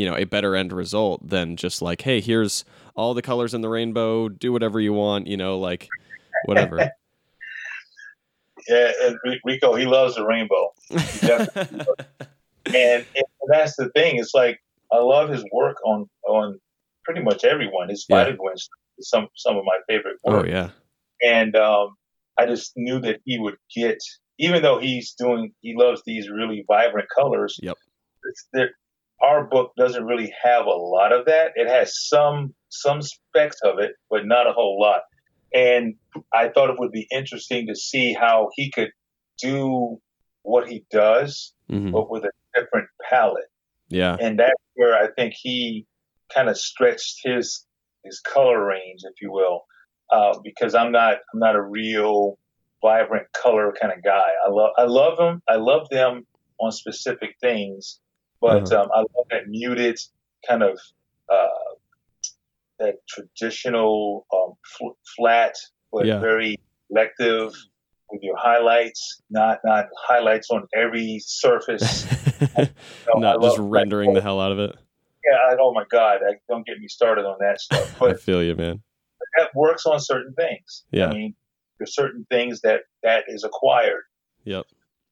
[0.00, 3.60] you know a better end result than just like hey here's all the colors in
[3.60, 5.88] the rainbow do whatever you want you know like
[6.46, 6.78] whatever.
[8.68, 10.72] Yeah and rico he loves the rainbow.
[12.66, 14.60] And, and, that's the thing it's like
[14.92, 16.60] i love his work on on
[17.04, 17.88] pretty much everyone.
[17.88, 19.00] His spider gwen yeah.
[19.00, 20.44] some some of my favorite work.
[20.44, 20.68] oh yeah.
[21.22, 21.96] And um,
[22.38, 23.98] i just knew that he would get
[24.38, 27.76] even though he's doing he loves these really vibrant colors yep.
[28.52, 28.70] there,
[29.22, 31.52] our book doesn't really have a lot of that.
[31.54, 35.02] It has some some specks of it, but not a whole lot.
[35.52, 35.94] And
[36.32, 38.90] I thought it would be interesting to see how he could
[39.42, 39.98] do
[40.42, 41.90] what he does, mm-hmm.
[41.90, 43.50] but with a different palette.
[43.88, 44.16] Yeah.
[44.20, 45.86] And that's where I think he
[46.32, 47.66] kind of stretched his
[48.04, 49.62] his color range, if you will,
[50.10, 52.38] uh, because I'm not I'm not a real
[52.82, 54.30] vibrant color kind of guy.
[54.46, 55.42] I love I love them.
[55.48, 56.26] I love them
[56.60, 58.00] on specific things,
[58.40, 58.82] but uh-huh.
[58.82, 59.98] um, I love that muted
[60.48, 60.78] kind of
[61.32, 61.74] uh,
[62.78, 65.54] that traditional um, fl- flat
[65.92, 66.18] but yeah.
[66.18, 66.56] very
[66.88, 67.52] selective
[68.10, 72.06] with your highlights, not not highlights on every surface.
[72.40, 72.66] you
[73.14, 74.76] know, not just rendering the hell out of it.
[75.24, 77.96] Yeah, I, oh my god, I, don't get me started on that stuff.
[77.98, 78.82] But I feel you, man.
[79.38, 80.84] That works on certain things.
[80.90, 81.34] Yeah, I mean,
[81.78, 84.02] there's certain things that that is acquired.
[84.44, 84.66] Yep.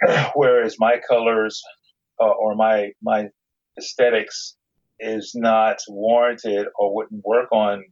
[0.35, 1.63] Whereas my colors
[2.21, 3.29] uh, or my my
[3.79, 4.57] aesthetics
[5.01, 7.85] is not warranted or wouldn't work on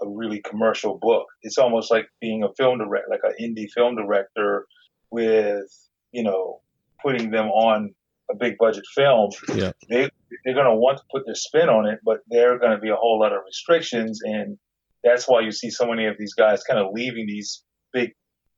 [0.00, 1.26] a really commercial book.
[1.42, 4.66] It's almost like being a film director, like an indie film director
[5.10, 5.66] with,
[6.10, 6.60] you know,
[7.00, 7.94] putting them on
[8.30, 9.30] a big budget film.
[9.54, 9.72] Yeah.
[9.88, 10.10] They
[10.44, 12.78] they're going to want to put their spin on it, but there are going to
[12.78, 14.58] be a whole lot of restrictions and
[15.04, 18.12] that's why you see so many of these guys kind of leaving these big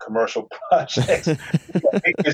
[0.04, 1.28] commercial projects.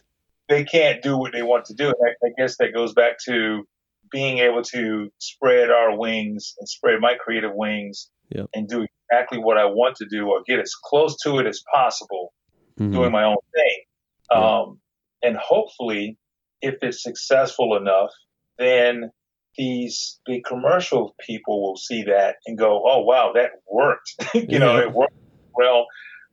[0.51, 1.87] they can't do what they want to do.
[1.87, 3.63] And I, I guess that goes back to
[4.11, 8.47] being able to spread our wings and spread my creative wings yep.
[8.53, 11.63] and do exactly what I want to do or get as close to it as
[11.73, 12.33] possible,
[12.79, 12.93] mm-hmm.
[12.93, 14.37] doing my own thing.
[14.37, 14.81] Um,
[15.23, 16.19] and hopefully,
[16.61, 18.11] if it's successful enough,
[18.59, 19.11] then
[19.57, 24.15] these big commercial people will see that and go, "Oh wow, that worked!
[24.35, 24.59] you yeah.
[24.59, 25.15] know, it worked
[25.55, 25.87] well.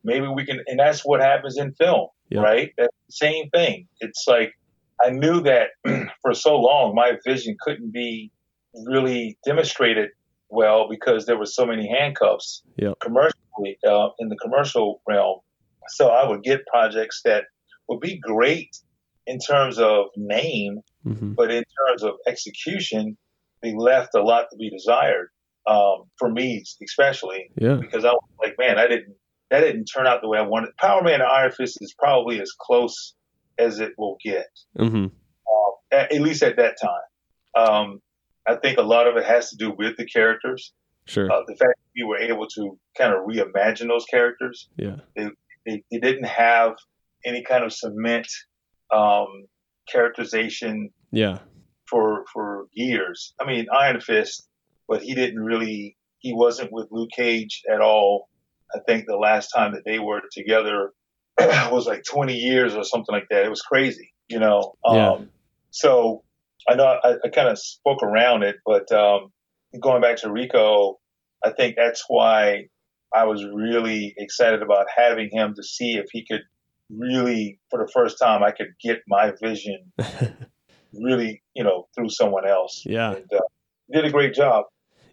[0.03, 2.44] Maybe we can." And that's what happens in film, yep.
[2.44, 2.74] right?
[2.78, 3.88] That's the same thing.
[4.00, 4.54] It's like
[5.04, 5.70] I knew that
[6.22, 8.32] for so long my vision couldn't be
[8.86, 10.10] really demonstrated
[10.50, 12.94] well because there were so many handcuffs yep.
[13.02, 15.40] commercially uh, in the commercial realm.
[15.90, 17.46] So I would get projects that
[17.88, 18.78] would be great
[19.26, 21.34] in terms of name, mm-hmm.
[21.34, 23.18] but in terms of execution,
[23.62, 25.30] they left a lot to be desired.
[25.68, 27.76] Um, for me, especially, yeah.
[27.76, 29.16] because I was like, man, I didn't
[29.49, 30.75] that didn't turn out the way I wanted.
[30.77, 33.15] Power Man and Iron Fist is probably as close
[33.57, 35.05] as it will get, mm-hmm.
[35.05, 37.65] uh, at, at, least at that time.
[37.65, 38.01] Um,
[38.47, 40.73] I think a lot of it has to do with the characters.
[41.05, 41.31] Sure.
[41.31, 44.67] Uh, the fact that we were able to kind of reimagine those characters.
[44.75, 44.97] Yeah.
[45.15, 45.29] They,
[45.65, 46.75] they, they didn't have
[47.25, 48.27] any kind of cement
[48.93, 49.27] um,
[49.89, 50.89] characterization.
[51.12, 51.39] Yeah.
[51.89, 53.33] For for years.
[53.39, 54.49] I mean, Iron Fist,
[54.89, 55.95] but he didn't really.
[56.19, 58.27] He wasn't with Luke Cage at all.
[58.73, 60.91] I think the last time that they were together
[61.39, 63.45] was like 20 years or something like that.
[63.45, 64.75] It was crazy, you know.
[64.86, 65.12] Yeah.
[65.12, 65.30] Um,
[65.71, 66.23] so
[66.67, 69.32] I know I, I kind of spoke around it, but um,
[69.80, 70.99] going back to Rico,
[71.43, 72.67] I think that's why
[73.15, 76.41] I was really excited about having him to see if he could
[76.89, 79.91] really, for the first time, I could get my vision
[80.93, 82.84] really, you know, through someone else.
[82.86, 83.15] Yeah.
[83.15, 83.39] And, uh,
[83.91, 84.65] did a great job.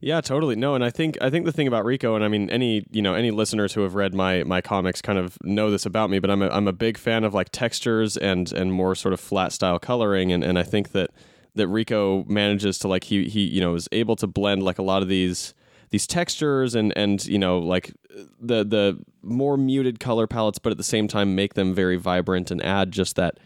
[0.05, 0.55] Yeah, totally.
[0.55, 3.01] No, and I think I think the thing about Rico, and I mean any you
[3.01, 6.19] know any listeners who have read my my comics kind of know this about me,
[6.19, 9.21] but I'm a, I'm a big fan of like textures and and more sort of
[9.21, 11.09] flat style coloring, and and I think that
[11.55, 14.83] that Rico manages to like he he you know is able to blend like a
[14.83, 15.55] lot of these
[15.89, 17.95] these textures and and you know like
[18.39, 22.51] the the more muted color palettes, but at the same time make them very vibrant
[22.51, 23.39] and add just that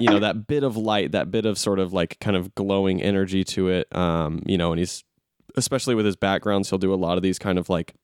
[0.00, 3.00] you know that bit of light, that bit of sort of like kind of glowing
[3.00, 3.94] energy to it.
[3.94, 5.04] Um, you know, and he's
[5.56, 7.94] especially with his backgrounds, he'll do a lot of these kind of like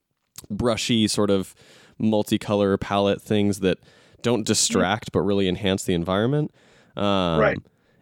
[0.49, 1.55] brushy sort of
[2.01, 3.79] multicolor palette things that
[4.23, 6.53] don't distract but really enhance the environment.
[6.97, 7.59] Um, right.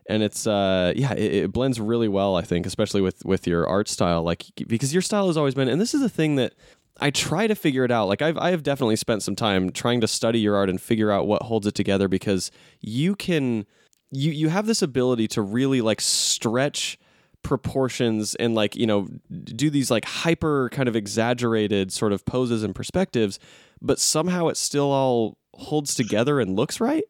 [0.09, 3.67] And it's uh yeah it, it, blends really well I think especially with with your
[3.67, 6.55] art style like because your style has always been and this is a thing that
[6.99, 10.01] I try to figure it out like I've I have definitely spent some time trying
[10.01, 13.67] to study your art and figure out what holds it together because you can
[14.11, 16.99] you you have this ability to really like stretch
[17.43, 19.07] proportions and like you know
[19.45, 23.39] do these like hyper kind of exaggerated sort of poses and perspectives
[23.81, 27.05] but somehow it still all holds together and looks right?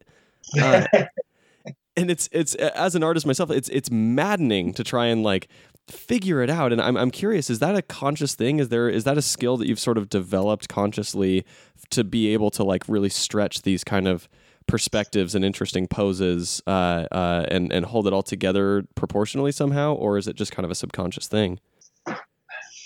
[0.61, 0.87] Uh,
[1.97, 5.49] and it's it's as an artist myself it's it's maddening to try and like
[5.89, 8.59] figure it out and I'm, I'm curious is that a conscious thing?
[8.59, 11.45] Is there is that a skill that you've sort of developed consciously
[11.91, 14.29] to be able to like really stretch these kind of
[14.69, 20.19] perspectives and interesting poses uh, uh, and and hold it all together proportionally somehow, or
[20.19, 21.59] is it just kind of a subconscious thing?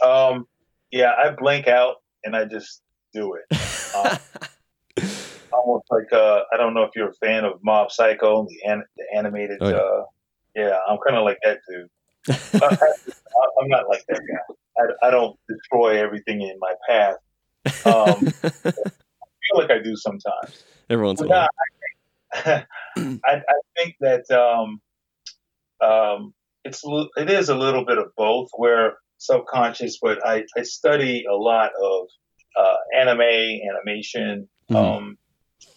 [0.05, 0.47] Um,
[0.91, 2.81] yeah, I blank out and I just
[3.13, 3.59] do it.
[3.95, 4.19] Um,
[5.53, 8.85] almost like uh, I don't know if you're a fan of Mob Psycho, the, an-
[8.97, 9.59] the animated.
[9.61, 9.77] Oh, yeah.
[9.77, 10.05] Uh,
[10.55, 11.89] yeah, I'm kind of like that dude.
[12.63, 12.93] I,
[13.63, 14.55] am not like that guy.
[14.79, 17.17] I, I don't destroy everything in my path.
[17.87, 20.65] Um, I feel like I do sometimes.
[20.91, 21.49] Every once in a while.
[22.35, 22.65] I,
[23.27, 23.41] I,
[23.77, 24.81] think that um,
[25.87, 26.83] um, it's
[27.17, 31.71] it is a little bit of both, where subconscious, but I, I study a lot
[31.81, 32.07] of
[32.59, 34.77] uh, anime, animation, Mhm.
[34.77, 35.19] um,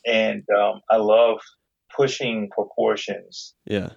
[0.05, 1.39] and um, I love
[1.95, 3.91] pushing proportions, Yeah.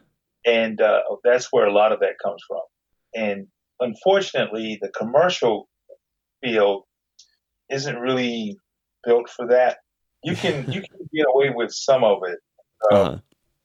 [0.45, 2.63] and uh, that's where a lot of that comes from.
[3.15, 3.47] And
[3.81, 5.69] unfortunately, the commercial
[6.43, 6.85] field
[7.71, 8.57] isn't really
[9.05, 9.79] built for that.
[10.25, 12.39] You can you can get away with some of it.
[12.93, 13.19] Uh, Uh-huh.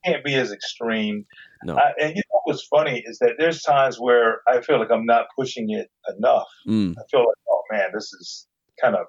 [0.05, 1.25] can't be as extreme.
[1.63, 1.77] No.
[1.77, 5.05] I, and you know what's funny is that there's times where I feel like I'm
[5.05, 6.47] not pushing it enough.
[6.67, 6.95] Mm.
[6.97, 8.47] I feel like, oh man, this is
[8.81, 9.05] kind of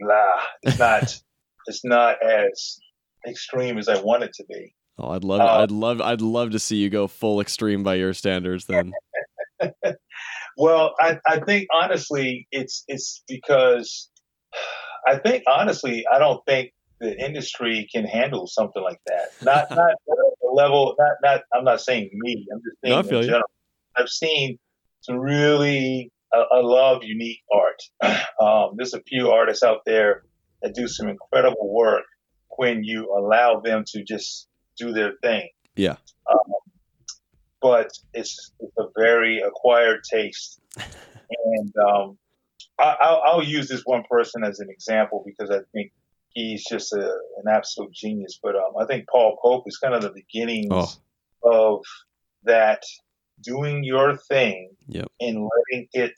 [0.00, 0.40] blah.
[0.62, 1.20] It's not.
[1.66, 2.78] it's not as
[3.26, 4.74] extreme as I want it to be.
[4.98, 7.94] Oh, I'd love, Uh, I'd love, I'd love to see you go full extreme by
[7.96, 8.64] your standards.
[8.66, 8.92] Then.
[10.56, 14.08] Well, I, I think honestly, it's it's because
[15.06, 19.30] I think honestly, I don't think the industry can handle something like that.
[19.42, 20.94] Not not the level.
[20.98, 21.40] Not not.
[21.54, 22.46] I'm not saying me.
[22.52, 23.26] I'm just saying No, I in feel you.
[23.26, 23.50] general.
[23.96, 24.58] I've seen
[25.00, 26.10] some really.
[26.32, 27.82] I, I love unique art.
[28.40, 30.22] Um, there's a few artists out there
[30.62, 32.04] that do some incredible work
[32.50, 35.48] when you allow them to just do their thing.
[35.74, 35.96] Yeah.
[36.30, 36.52] Um,
[37.60, 40.60] but it's, it's a very acquired taste.
[40.76, 42.16] and um,
[42.78, 45.90] I, I'll, I'll use this one person as an example because I think
[46.38, 47.00] he's just a,
[47.42, 48.38] an absolute genius.
[48.42, 50.88] But um, I think Paul Pope is kind of the beginnings Oh.
[51.42, 51.84] of
[52.44, 52.82] that
[53.42, 55.08] doing your thing Yep.
[55.20, 56.14] and letting it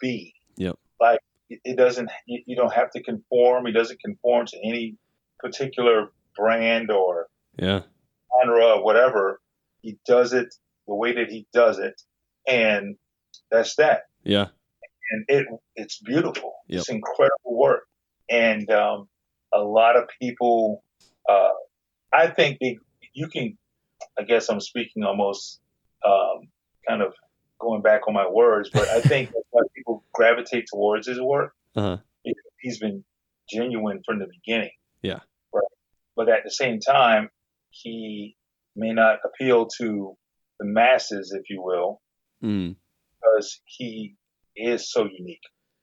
[0.00, 0.34] be.
[0.56, 0.76] Yep.
[1.00, 3.66] Like it, it doesn't, you, you don't have to conform.
[3.66, 4.96] He doesn't conform to any
[5.38, 7.28] particular brand or
[7.58, 7.82] Yeah.
[8.42, 9.40] genre or whatever.
[9.82, 10.54] He does it
[10.86, 12.00] the way that he does it,
[12.48, 12.96] and
[13.50, 14.02] that's that.
[14.24, 14.48] Yeah.
[15.10, 16.52] And it it's beautiful.
[16.66, 16.80] Yep.
[16.80, 17.84] It's incredible work,
[18.28, 19.08] and um,
[19.52, 20.82] a lot of people.
[21.28, 21.50] Uh,
[22.12, 22.78] I think they,
[23.14, 23.56] you can.
[24.18, 25.60] I guess I'm speaking almost
[26.06, 26.48] um,
[26.88, 27.12] kind of
[27.60, 31.52] going back on my words, but I think that's why people gravitate towards his work.
[31.74, 31.98] Uh-huh.
[32.60, 33.04] He's been
[33.52, 34.70] genuine from the beginning.
[35.02, 35.20] Yeah.
[35.52, 35.62] Right.
[36.16, 37.30] But at the same time,
[37.70, 38.36] he
[38.76, 40.16] may not appeal to
[40.60, 42.00] the masses, if you will,
[42.42, 42.76] Mm.
[43.20, 44.14] because he
[44.56, 45.42] is so unique.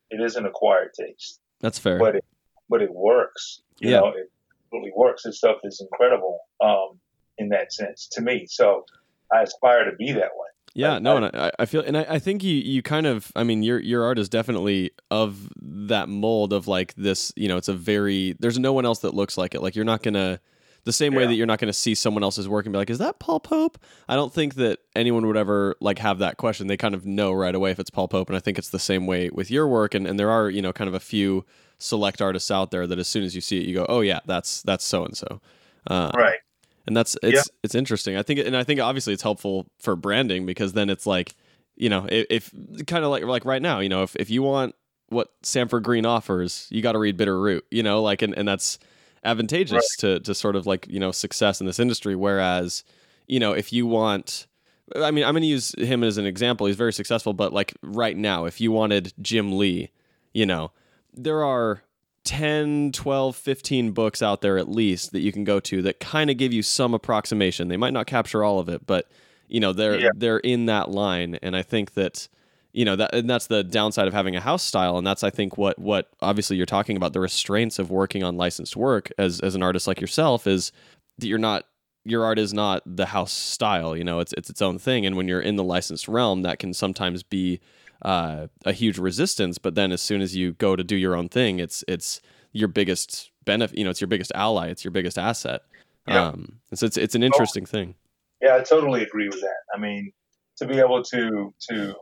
[0.10, 1.98] It is an acquired taste, That's fair.
[2.00, 2.26] but it
[2.70, 3.62] but it works.
[3.80, 4.00] You Yeah.
[4.00, 4.32] know, it
[4.72, 5.24] really works.
[5.24, 7.00] This stuff is incredible um,
[7.38, 8.46] in that sense to me.
[8.48, 8.86] So
[9.34, 10.50] I aspire to be that way.
[10.78, 13.46] Yeah, no, and I, I feel, and I, I think you, you kind of, I
[13.46, 17.70] mean, your, your art is definitely of that mold of like this, you know, it's
[17.70, 19.62] a very, there's no one else that looks like it.
[19.62, 20.42] Like you're not gonna,
[20.84, 22.98] the same way that you're not gonna see someone else's work and be like, is
[22.98, 23.78] that Paul Pope?
[24.10, 26.68] I don't think that anyone would ever like have that question.
[26.68, 28.78] They kind of know right away if it's Paul Pope, and I think it's the
[28.78, 29.96] same way with your work.
[29.96, 31.44] And and there are, you know, kind of a few
[31.78, 34.20] select artists out there that as soon as you see it, you go, oh yeah,
[34.26, 35.42] that's that's so and so.
[35.90, 36.40] Right.
[36.88, 38.18] and that's it's it's interesting.
[38.18, 41.36] I think, and I think obviously it's helpful for branding because then it's like,
[41.76, 44.44] you know, if, if kind of like like right now, you know, if if you
[44.44, 44.76] want
[45.10, 48.48] what Sanford Greene offers, you got to read Bitter Root, you know, like and and
[48.48, 48.80] that's
[49.24, 52.16] advantageous to to sort of like you know success in this industry.
[52.16, 52.84] Whereas,
[53.28, 54.48] you know, if you want.
[54.96, 56.68] I mean, I'm going to use him as an example.
[56.68, 59.90] He's very successful, but like right now, if you wanted Jim Lee,
[60.32, 60.72] you know,
[61.16, 61.82] there are
[62.24, 66.30] 10, 12, 15 books out there at least that you can go to that kind
[66.30, 67.68] of give you some approximation.
[67.68, 69.08] They might not capture all of it, but
[69.48, 70.10] you know, they're Yeah.
[70.16, 72.28] they're in that line and I think that
[72.74, 75.30] you know, that and that's the downside of having a house style and that's I
[75.30, 79.40] think what what obviously you're talking about the restraints of working on licensed work as
[79.40, 80.72] as an artist like yourself is
[81.20, 81.66] that you're not
[82.04, 85.16] your art is not the house style, you know, it's it's its own thing and
[85.16, 87.62] when you're in the licensed realm that can sometimes be
[88.06, 89.58] uh, a huge resistance.
[89.58, 92.22] But then as soon as you go to do your own thing, it's it's
[92.54, 93.78] your biggest benefit.
[93.78, 94.68] You know, it's your biggest ally.
[94.68, 95.62] It's your biggest asset.
[96.08, 96.28] Yeah.
[96.28, 97.96] Um, so it's it's an interesting thing.
[98.42, 99.58] Yeah, I totally agree with that.
[99.76, 100.14] I mean,
[100.58, 101.96] to be able to to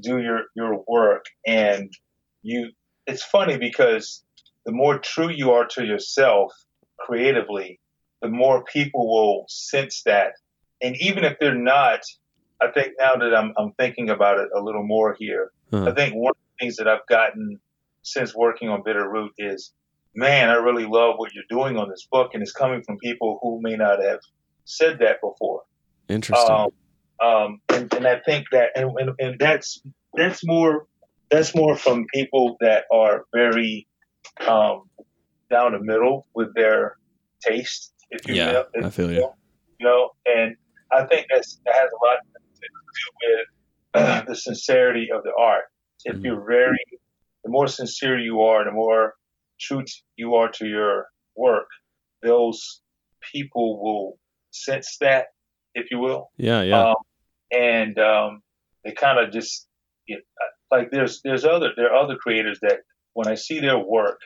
[0.00, 1.90] do your your work and
[2.42, 2.70] you
[3.06, 4.22] it's funny because
[4.66, 6.52] the more true you are to yourself
[6.98, 7.80] creatively,
[8.20, 10.32] the more people will sense that.
[10.82, 12.00] And even if they're not,
[12.60, 15.90] I think now that I'm, I'm thinking about it a little more here, Uh-huh.
[15.90, 17.60] I think one of the things that I've gotten
[18.02, 19.72] since working on Bitter Root is,
[20.14, 22.30] man, I really love what you're doing on this book.
[22.34, 24.20] And it's coming from people who may not have
[24.64, 25.62] said that before.
[26.08, 26.50] Interesting.
[26.50, 26.68] Um,
[27.20, 29.80] um, and, and I think that, and, and, and that's
[30.14, 30.86] that's more
[31.30, 33.86] that's more from people that are very
[34.46, 34.82] um,
[35.50, 36.96] down the middle with their
[37.40, 38.64] taste, if you Yeah, will.
[38.74, 39.32] if I feel you you.
[39.80, 40.56] You know, and
[40.92, 42.18] I think that's, that has a lot
[42.62, 45.64] with the sincerity of the art.
[46.04, 46.24] If Mhm.
[46.24, 46.84] you're very,
[47.44, 49.14] the more sincere you are, the more
[49.60, 49.84] true
[50.16, 51.68] you are to your work,
[52.22, 52.82] those
[53.32, 54.18] people will
[54.50, 55.28] sense that,
[55.74, 56.90] if you will yeah, yeah.
[56.90, 56.96] um,
[57.52, 58.42] and um,
[58.84, 59.68] they kind of just
[60.06, 60.22] you know,
[60.70, 62.80] like there's there's other there are other creators that
[63.12, 64.20] when I see their work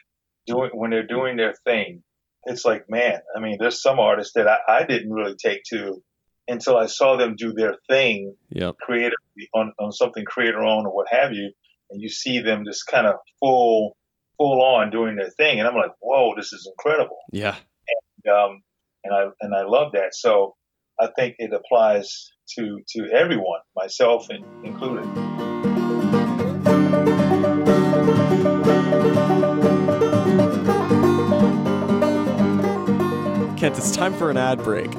[0.46, 2.02] doing when they're doing their thing,
[2.44, 6.02] it's like man, I mean, there's some artists that I, I didn't really take to
[6.50, 8.76] until I saw them do their thing yep.
[8.78, 11.52] creatively on, on something creator owned or what have you,
[11.90, 13.96] and you see them just kind of full
[14.36, 17.56] full on doing their thing, and I'm like, whoa, this is incredible Yeah.
[18.30, 18.62] um,
[19.04, 20.14] and I and I love that.
[20.14, 20.56] So
[21.00, 25.04] I think it applies to to everyone, myself in, included.
[33.56, 34.90] Kent, it's time for an ad break.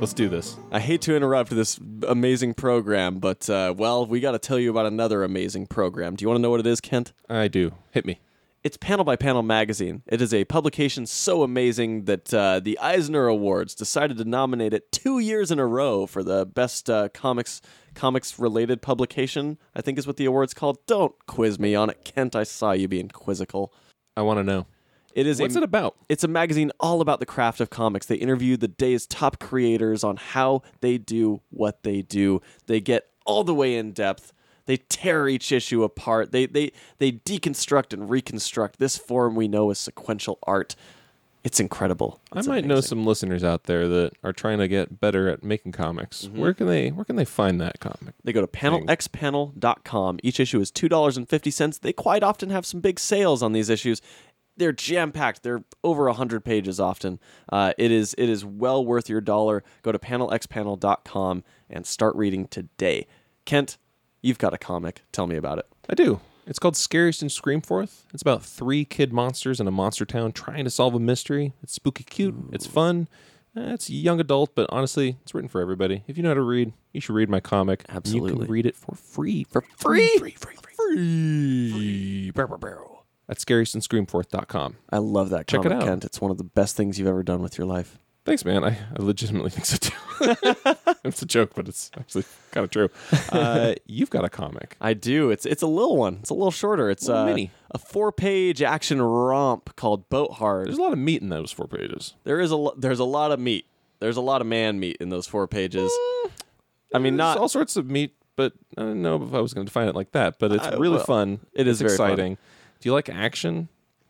[0.00, 0.56] Let's do this.
[0.72, 1.78] I hate to interrupt this
[2.08, 6.16] amazing program, but uh, well, we got to tell you about another amazing program.
[6.16, 7.12] Do you want to know what it is, Kent?
[7.28, 7.72] I do.
[7.90, 8.18] Hit me.
[8.64, 10.02] It's Panel by Panel magazine.
[10.06, 14.90] It is a publication so amazing that uh, the Eisner Awards decided to nominate it
[14.90, 17.60] two years in a row for the best uh, comics
[17.94, 19.58] comics related publication.
[19.74, 20.78] I think is what the award's called.
[20.86, 22.34] Don't quiz me on it, Kent.
[22.34, 23.70] I saw you being quizzical.
[24.16, 24.66] I want to know.
[25.14, 25.96] It is What's a it about?
[26.08, 28.06] it's a magazine all about the craft of comics.
[28.06, 32.40] They interview the day's top creators on how they do what they do.
[32.66, 34.32] They get all the way in depth.
[34.66, 36.30] They tear each issue apart.
[36.32, 40.76] They they they deconstruct and reconstruct this form we know as sequential art.
[41.42, 42.20] It's incredible.
[42.32, 45.42] I It's might know some listeners out there that are trying to get better at
[45.42, 46.26] making comics.
[46.26, 46.38] Mm-hmm.
[46.38, 48.14] Where can they where can they find that comic?
[48.22, 50.20] They go to panelxpanel.com.
[50.22, 51.80] Each issue is $2.50.
[51.80, 54.02] They quite often have some big sales on these issues.
[54.60, 55.42] They're jam packed.
[55.42, 57.18] They're over 100 pages often.
[57.50, 59.64] Uh, it is it is well worth your dollar.
[59.82, 63.06] Go to panelxpanel.com and start reading today.
[63.46, 63.78] Kent,
[64.20, 65.02] you've got a comic.
[65.12, 65.66] Tell me about it.
[65.88, 66.20] I do.
[66.46, 68.04] It's called Scariest in Screamforth.
[68.12, 71.54] It's about three kid monsters in a monster town trying to solve a mystery.
[71.62, 72.34] It's spooky cute.
[72.52, 73.08] It's fun.
[73.56, 76.04] Eh, it's young adult, but honestly, it's written for everybody.
[76.06, 77.86] If you know how to read, you should read my comic.
[77.88, 79.44] And You can read it for free.
[79.44, 80.18] For free?
[80.18, 81.72] Free, free, free.
[81.72, 82.30] free.
[82.32, 82.89] Brr, brr, brr.
[83.30, 84.76] At scariestinScreamforth.com.
[84.90, 85.84] I love that Check it comic, out.
[85.84, 86.04] Kent.
[86.04, 87.96] It's one of the best things you've ever done with your life.
[88.24, 88.64] Thanks, man.
[88.64, 89.94] I, I legitimately think so too.
[91.04, 92.88] it's a joke, but it's actually kind of true.
[93.30, 94.76] Uh, you've got a comic.
[94.80, 95.30] I do.
[95.30, 96.16] It's it's a little one.
[96.20, 96.90] It's a little shorter.
[96.90, 97.50] It's Little uh, mini.
[97.70, 100.66] a four-page action romp called Boat Hard.
[100.66, 102.14] There's a lot of meat in those four pages.
[102.24, 103.66] There is a lo- there's a lot of meat.
[104.00, 105.92] There's a lot of man meat in those four pages.
[106.92, 109.54] I mean, There's not all sorts of meat, but I don't know if I was
[109.54, 110.38] going to define it like that.
[110.40, 111.38] But it's Uh, really well, fun.
[111.52, 112.10] it is It's very fun.
[112.10, 112.38] exciting.
[112.80, 113.68] Do you like action?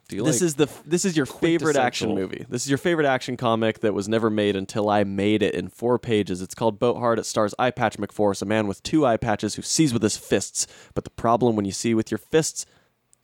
[0.08, 0.46] Do you this like?
[0.46, 2.44] is the f- this is your favorite action movie.
[2.48, 5.68] This is your favorite action comic that was never made until I made it in
[5.68, 6.42] four pages.
[6.42, 7.18] It's called Boat Hard.
[7.20, 10.16] It stars Eye Patch McForce, a man with two eye patches who sees with his
[10.16, 10.66] fists.
[10.94, 12.66] But the problem when you see with your fists,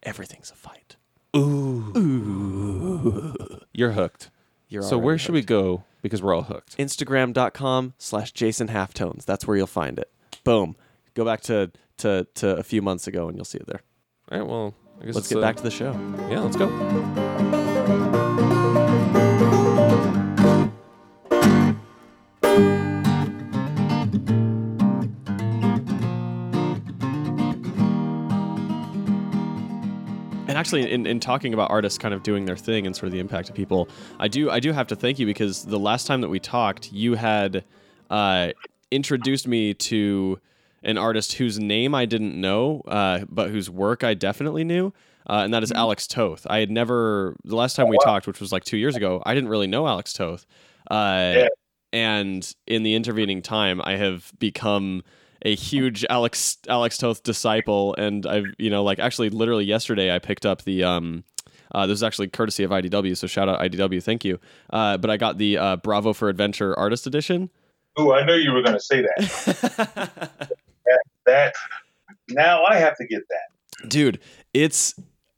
[0.04, 0.96] everything's a fight.
[1.36, 3.34] Ooh ooh,
[3.72, 4.30] You're hooked.
[4.68, 5.84] You're so where should we go?
[6.02, 6.76] Because we're all hooked.
[6.76, 9.24] Instagram.com slash Jason Halftones.
[9.24, 10.10] That's where you'll find it.
[10.44, 10.76] Boom.
[11.14, 13.80] Go back to, to, to a few months ago and you'll see it there.
[14.30, 14.46] All right.
[14.46, 15.92] Well, Let's get uh, back to the show.
[16.28, 16.68] Yeah, let's go.
[30.48, 33.12] And actually, in, in talking about artists kind of doing their thing and sort of
[33.12, 33.88] the impact of people,
[34.18, 36.92] I do I do have to thank you because the last time that we talked,
[36.92, 37.64] you had
[38.10, 38.52] uh,
[38.90, 40.40] introduced me to
[40.86, 44.92] an artist whose name I didn't know, uh, but whose work I definitely knew,
[45.28, 46.46] uh, and that is Alex Toth.
[46.48, 49.34] I had never the last time we talked, which was like two years ago, I
[49.34, 50.46] didn't really know Alex Toth,
[50.90, 51.48] uh, Yeah.
[51.92, 55.02] and in the intervening time, I have become
[55.44, 60.18] a huge Alex Alex Toth disciple, and I've you know like actually literally yesterday I
[60.20, 61.24] picked up the um.
[61.74, 64.38] Uh, this is actually courtesy of IDW, so shout out IDW, thank you.
[64.70, 67.50] Uh, but I got the uh, Bravo for Adventure Artist Edition,
[67.98, 70.50] Oh, I knew you were going to say that.
[71.26, 71.54] that.
[72.30, 73.88] Now I have to get that.
[73.88, 74.20] Dude,
[74.54, 74.94] it's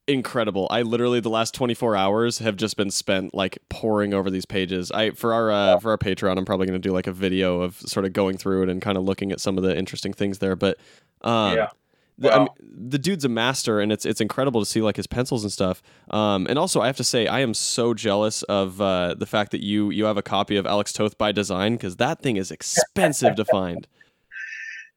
[0.06, 0.66] incredible.
[0.70, 4.90] I literally the last 24 hours have just been spent like poring over these pages.
[4.90, 7.60] I for our uh, for our Patreon, I'm probably going to do like a video
[7.60, 10.12] of sort of going through it and kind of looking at some of the interesting
[10.12, 10.56] things there.
[10.56, 10.78] But
[11.22, 11.68] um, Yeah.
[12.16, 15.06] the, I mean, the dude's a master, and it's it's incredible to see like his
[15.06, 15.82] pencils and stuff.
[16.10, 19.50] Um, and also, I have to say, I am so jealous of uh, the fact
[19.50, 22.50] that you you have a copy of Alex Toth by Design because that thing is
[22.50, 23.86] expensive to find.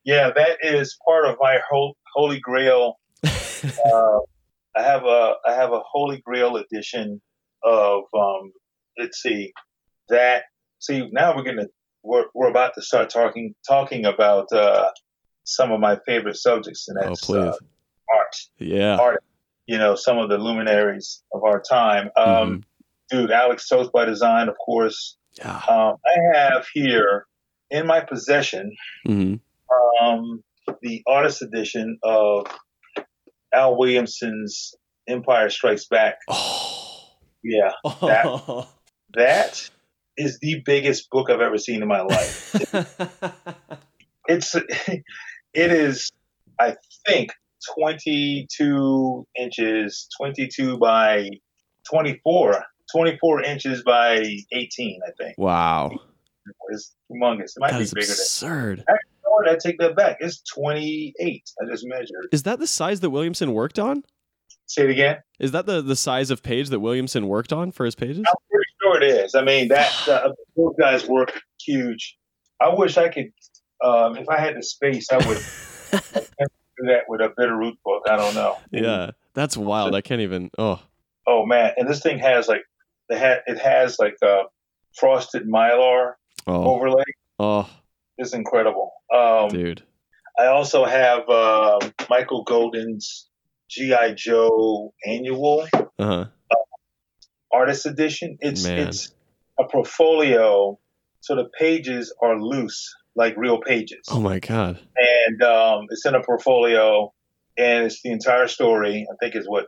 [0.04, 2.99] Yeah, that is part of my hol- holy grail.
[3.24, 4.20] uh,
[4.76, 7.22] I have a I have a holy grail edition
[7.64, 8.52] of um,
[8.97, 9.54] let's see
[10.10, 10.43] that
[10.80, 11.68] see now we're gonna
[12.04, 14.89] we're, we're about to start talking talking about uh,
[15.43, 17.54] some of my favorite subjects and oh that's please, uh,
[18.18, 18.97] art yeah.
[18.97, 19.24] art
[19.68, 22.64] you know some of the luminaries of our time um, Mhm.
[23.10, 25.58] dude Alex Toth by Design of course Yeah.
[25.70, 27.28] um, I have here
[27.70, 28.76] in my possession
[29.06, 29.36] hmm
[30.01, 30.43] um,
[30.82, 32.47] the artist edition of
[33.53, 34.74] Al Williamson's
[35.07, 36.15] Empire Strikes Back.
[36.30, 36.78] Oh.
[37.43, 38.67] Yeah, that
[39.13, 39.69] that
[40.17, 42.55] is the biggest book I've ever seen in my life.
[44.28, 45.03] It's it
[45.53, 46.11] is
[46.59, 46.76] I
[47.07, 47.32] think
[47.78, 51.30] 22 inches, 22 by
[51.89, 52.63] 24,
[52.95, 54.99] 24 inches by 18.
[55.05, 55.91] I think wow.
[56.69, 57.55] it's humongous.
[57.55, 58.11] It might That be bigger than.
[58.11, 58.84] absurd.
[59.48, 60.18] I take that back.
[60.20, 61.44] It's 28.
[61.62, 62.28] I just measured.
[62.32, 64.04] Is that the size that Williamson worked on?
[64.66, 65.18] Say it again.
[65.40, 68.20] Is that the, the size of page that Williamson worked on for his pages?
[68.20, 69.36] I'm pretty sure it is.
[69.36, 72.18] I mean, that uh, those guys work huge.
[72.62, 73.32] I wish I could,
[73.84, 75.38] um, if I had the space, I would
[75.92, 78.04] do that with a Bitter Root book.
[78.08, 78.58] I don't know.
[78.72, 79.96] yeah, that's wild.
[79.96, 80.52] I can't even.
[80.58, 80.80] Oh,
[81.28, 82.64] Oh man, and this thing has like
[83.10, 84.44] the ha- it has like a
[84.96, 86.14] frosted mylar
[86.48, 87.04] oh, overlay.
[87.40, 87.70] oh,
[88.22, 88.91] It's incredible.
[89.13, 89.82] Um, dude.
[90.39, 93.28] I also have uh, Michael Golden's
[93.67, 96.26] GI Joe annual Uh huh.
[97.51, 98.38] artist edition.
[98.39, 98.78] It's Man.
[98.88, 99.11] it's
[99.59, 100.78] a portfolio,
[101.22, 104.80] so the pages are loose like real pages, Oh my god.
[104.95, 107.11] and um, it's in a portfolio,
[107.57, 109.07] and it's the entire story.
[109.11, 109.65] I think it's what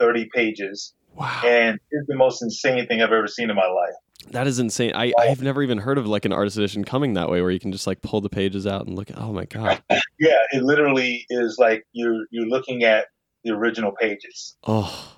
[0.00, 1.40] thirty pages, Wow.
[1.44, 3.94] and it's the most insane thing I've ever seen in my life.
[4.30, 4.92] That is insane.
[4.94, 7.58] I, I've never even heard of like an artist edition coming that way where you
[7.58, 9.82] can just like pull the pages out and look at oh my god.
[10.18, 13.06] Yeah, it literally is like you're you're looking at
[13.44, 14.56] the original pages.
[14.66, 15.12] Oh.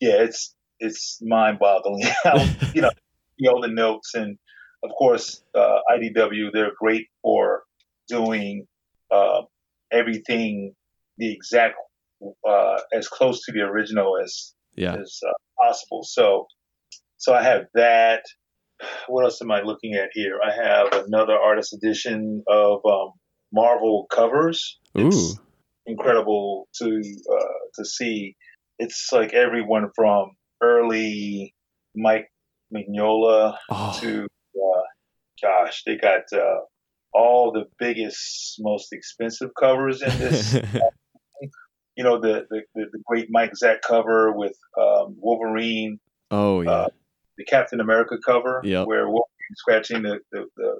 [0.00, 2.04] Yeah, it's it's mind-boggling.
[2.74, 2.90] You know,
[3.36, 4.38] you know the notes, and
[4.82, 7.64] of course, uh, IDW they're great for
[8.08, 8.66] doing
[9.10, 9.42] uh,
[9.92, 10.74] everything
[11.18, 11.76] the exact
[12.48, 14.94] uh, as close to the original as Yeah.
[14.94, 16.02] as uh, possible.
[16.02, 16.46] So,
[17.20, 18.22] so I have that.
[19.08, 20.40] What else am I looking at here?
[20.42, 23.12] I have another artist edition of um,
[23.52, 24.78] Marvel covers.
[24.94, 25.42] It's Ooh.
[25.86, 28.36] incredible to uh, to see.
[28.78, 30.30] It's like everyone from
[30.62, 31.54] early
[31.94, 32.32] Mike
[32.74, 33.98] Mignola Oh.
[34.00, 34.82] to uh,
[35.42, 36.60] gosh, they got uh,
[37.12, 40.54] all the biggest, most expensive covers in this.
[41.96, 45.98] you know, the, the the the great Mike Zeck cover with um, Wolverine,
[46.30, 46.70] oh yeah.
[46.70, 46.86] uh,
[47.40, 48.86] the Captain America cover, Yep.
[48.86, 50.74] where Wolverine scratching the the, the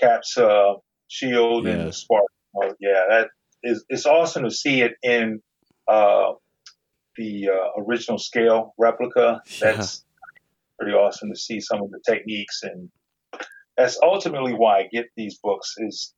[0.00, 0.74] Cap's uh,
[1.08, 1.72] shield Yeah.
[1.74, 2.24] and the spark.
[2.56, 3.28] Oh, yeah, that
[3.62, 5.40] is it's awesome to see it in
[5.88, 6.32] uh,
[7.16, 9.40] the uh, original scale replica.
[9.62, 9.72] Yeah.
[9.76, 10.04] That's
[10.78, 12.90] pretty awesome to see some of the techniques, and
[13.76, 16.12] that's ultimately why I get these books is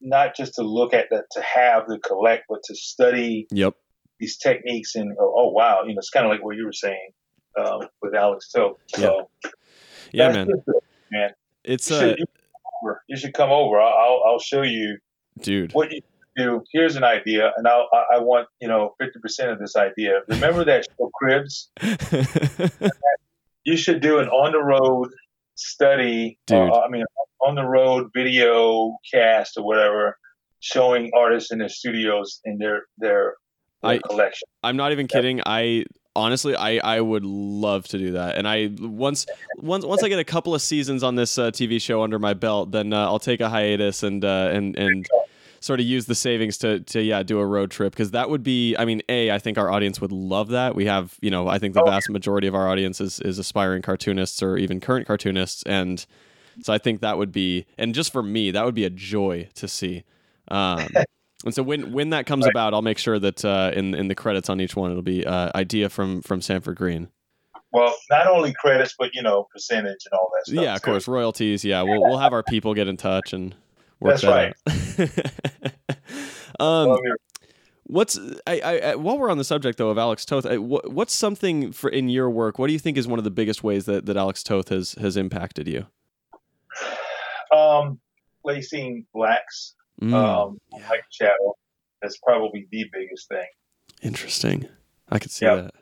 [0.00, 3.74] not just to look at that to have to collect, but to study Yep.
[4.20, 6.72] these techniques and oh, oh wow, you know, it's kind of like what you were
[6.72, 7.10] saying
[7.58, 8.76] um, with Alex Toth.
[8.88, 9.28] So
[10.12, 10.48] Yeah, that's man.
[10.66, 11.30] it, man.
[11.64, 13.02] It's You uh should, you, should come over.
[13.08, 13.80] You should come over.
[13.80, 14.98] I'll, I'll, show you
[15.40, 15.72] dude.
[15.72, 16.00] what you
[16.36, 16.62] do.
[16.72, 20.20] Here's an idea, and I'll, I I want you know 50% of this idea.
[20.28, 21.70] Remember that show Cribs?
[23.64, 25.08] You should do an on the road
[25.56, 26.38] study.
[26.46, 26.70] Dude.
[26.70, 27.02] Uh, I mean,
[27.44, 30.16] on the road video cast or whatever,
[30.60, 33.34] showing artists in their studios in their their,
[33.82, 34.46] their I- collection.
[34.62, 35.40] I'm not even kidding.
[35.44, 35.84] I
[36.16, 38.36] honestly I I would love to do that.
[38.36, 39.26] And I once
[39.58, 42.34] once once I get a couple of seasons on this uh, TV show under my
[42.34, 45.06] belt, then uh, I'll take a hiatus and uh, and and
[45.60, 48.42] sort of use the savings to to yeah do a road trip because that would
[48.42, 50.74] be I mean a I think our audience would love that.
[50.74, 51.86] We have you know I think the Oh.
[51.90, 56.04] vast majority of our audience is is aspiring cartoonists or even current cartoonists and
[56.62, 59.48] so I think that would be and just for me that would be a joy
[59.54, 60.04] to see.
[60.48, 60.86] Um,
[61.46, 64.14] and so when when that comes about, I'll make sure that uh, in in the
[64.14, 67.08] credits on each one, it'll be uh, idea from from Sanford Greene.
[67.72, 70.62] Well, not only credits, but you know, percentage and all that stuff.
[70.62, 70.90] yeah, of too.
[70.90, 71.64] course, royalties.
[71.64, 73.54] Yeah, we'll we'll have our people get in touch and
[74.00, 75.70] work That's that
[76.58, 76.60] out.
[76.60, 76.98] um,
[77.88, 80.90] What's I, I, I while we're on the subject though of Alex Toth, I, what,
[80.92, 82.58] what's something for in your work?
[82.58, 84.92] What do you think is one of the biggest ways that, that Alex Toth has
[84.94, 85.86] has impacted you?
[87.56, 88.00] um,
[88.42, 90.88] placing blacks, Mm, um, yeah.
[90.88, 91.54] like shadow,
[92.02, 93.46] that's probably the biggest thing.
[94.02, 94.68] interesting.
[95.08, 95.54] I could see Yeah.
[95.56, 95.74] that.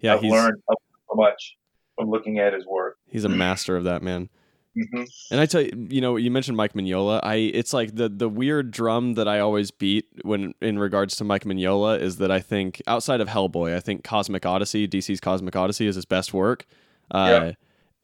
[0.00, 0.74] Yeah, I've he's learned so
[1.14, 1.56] much
[1.96, 2.96] from looking at his work.
[3.06, 4.28] he's a master of that man.
[4.74, 7.20] hmm And I tell you, you know, you mentioned Mike Mignola.
[7.22, 11.24] I it's like the the weird drum that I always beat when in regards to
[11.24, 15.54] Mike Mignola is that I think outside of Hellboy, I think Cosmic Odyssey, DC's Cosmic
[15.54, 16.66] Odyssey, is his best work.
[17.10, 17.52] Uh, Yeah.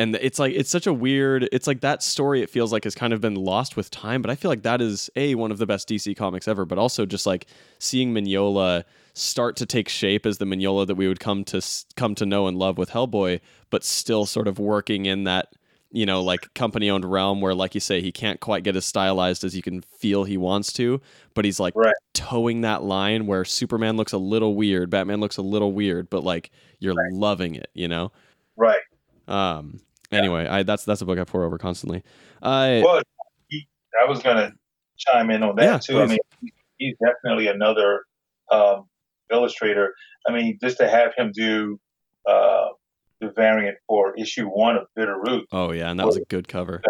[0.01, 1.47] And it's like it's such a weird.
[1.53, 2.41] It's like that story.
[2.41, 4.81] It feels like has kind of been lost with time, but I feel like that
[4.81, 6.65] is a one of the best DC comics ever.
[6.65, 7.47] But also just like
[7.79, 11.61] seeing Mignola start to take shape as the Mignola that we would come to
[11.97, 15.49] come to know and love with Hellboy, but still sort of working in that
[15.93, 18.87] you know, like company owned realm where, like you say, he can't quite get as
[18.87, 21.01] stylized as you can feel he wants to,
[21.35, 21.95] but he's like Right.
[22.15, 26.25] toeing that line where Superman looks a little weird, Batman looks a little weird, but
[26.25, 28.13] like you're loving it, you know?
[28.57, 28.81] Right.
[29.27, 29.81] Um,
[30.13, 32.03] anyway, I, that's, that's a book I pore over constantly.
[32.43, 33.03] Uh, Well,
[34.01, 34.53] I was going to
[34.97, 36.01] chime in on that Yeah, too.
[36.01, 36.19] I mean,
[36.79, 38.05] he's definitely another
[38.51, 38.87] um,
[39.31, 39.95] illustrator.
[40.29, 41.79] I mean, just to have him do
[42.27, 42.69] uh,
[43.21, 45.91] the variant for issue one of Bitter Root, oh yeah.
[45.91, 46.83] And that was a good cover.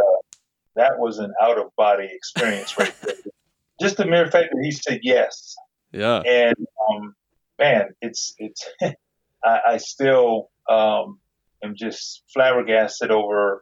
[0.77, 3.15] that was an out of body experience right there.
[3.81, 5.57] Just the mere fact that he said yes.
[5.93, 6.21] Yeah.
[6.21, 6.55] and
[6.91, 7.15] um,
[7.59, 8.69] man, it's it's.
[9.43, 11.19] I, I still um,
[11.65, 13.61] am just flabbergasted over.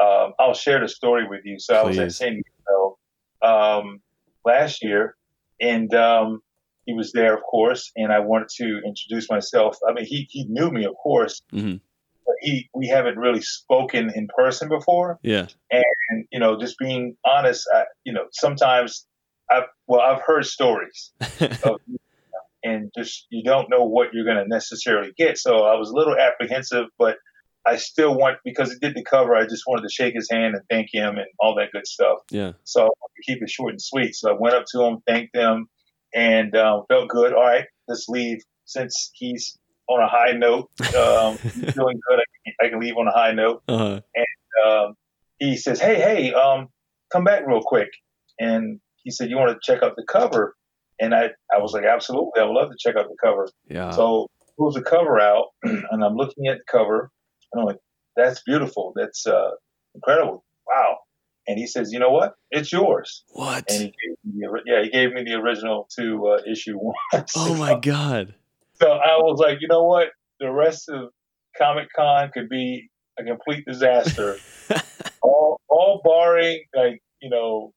[0.00, 1.56] Um, I'll share the story with you.
[1.58, 2.16] So I was at Please.
[2.16, 2.98] San Diego
[3.42, 4.00] um,
[4.44, 5.16] last year,
[5.60, 6.40] and um,
[6.86, 7.90] he was there, of course.
[7.96, 9.76] And I wanted to introduce myself.
[9.88, 11.80] I mean, he he knew me, of course, Mhm.
[12.26, 15.46] but he we haven't really spoken in person before Yeah.
[15.70, 19.06] and you know just being honest I, you know sometimes
[19.50, 21.12] i've well i've heard stories
[21.64, 21.80] of,
[22.64, 25.94] and just you don't know what you're going to necessarily get so i was a
[25.94, 27.16] little apprehensive but
[27.66, 30.54] i still want because he did the cover i just wanted to shake his hand
[30.54, 32.52] and thank him and all that good stuff yeah.
[32.64, 35.34] so I to keep it short and sweet so i went up to him thanked
[35.36, 35.68] him
[36.14, 39.58] and um, felt good all right let's leave since he's
[39.88, 43.12] on a high note um, he's doing good I can, I can leave on a
[43.12, 44.00] high note Uh-huh.
[44.66, 44.94] um,
[45.40, 46.68] he says, "Hey, hey, um,
[47.10, 47.88] come back real quick."
[48.38, 50.54] And he said, "You want to check out the cover?"
[51.00, 53.90] And I, I was like, "Absolutely, I would love to check out the cover." Yeah.
[53.90, 57.10] So pulls the cover out, and I'm looking at the cover, and
[57.56, 57.78] I'm like,
[58.16, 58.92] "That's beautiful.
[58.96, 59.50] That's uh,
[59.94, 60.44] incredible.
[60.68, 60.98] Wow."
[61.48, 62.34] And he says, "You know what?
[62.50, 63.64] It's yours." what?
[63.70, 66.94] And he gave me the, yeah, he gave me the original to uh, issue one.
[67.36, 68.34] Oh my God.
[68.74, 70.08] So I was like, you know what?
[70.38, 71.10] The rest of
[71.58, 72.88] Comic Con could be
[73.18, 74.36] a complete disaster.
[75.22, 77.72] all, all barring like you know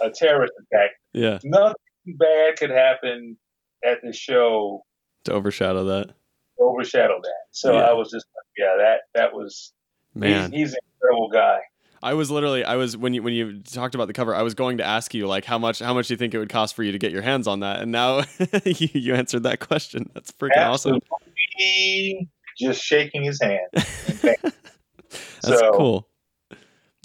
[0.00, 0.90] a terrorist attack.
[1.12, 1.38] yeah.
[1.44, 1.74] Nothing
[2.18, 3.36] bad could happen
[3.84, 4.82] at the show
[5.24, 6.14] To overshadow that.
[6.58, 7.42] overshadow that.
[7.52, 7.82] So Yeah.
[7.84, 8.26] I was just
[8.58, 9.72] yeah that that was
[10.14, 10.50] Man.
[10.52, 11.58] He's, he's an incredible guy.
[12.02, 14.54] I was literally I was when you when you talked about the cover, I was
[14.54, 16.74] going to ask you like how much how much do you think it would cost
[16.74, 17.80] for you to get your hands on that?
[17.80, 18.22] And now
[18.64, 20.10] you, you answered that question.
[20.14, 21.00] That's freaking awesome.
[22.58, 23.68] Just shaking his hand.
[23.72, 24.52] That's
[25.42, 26.08] So- cool.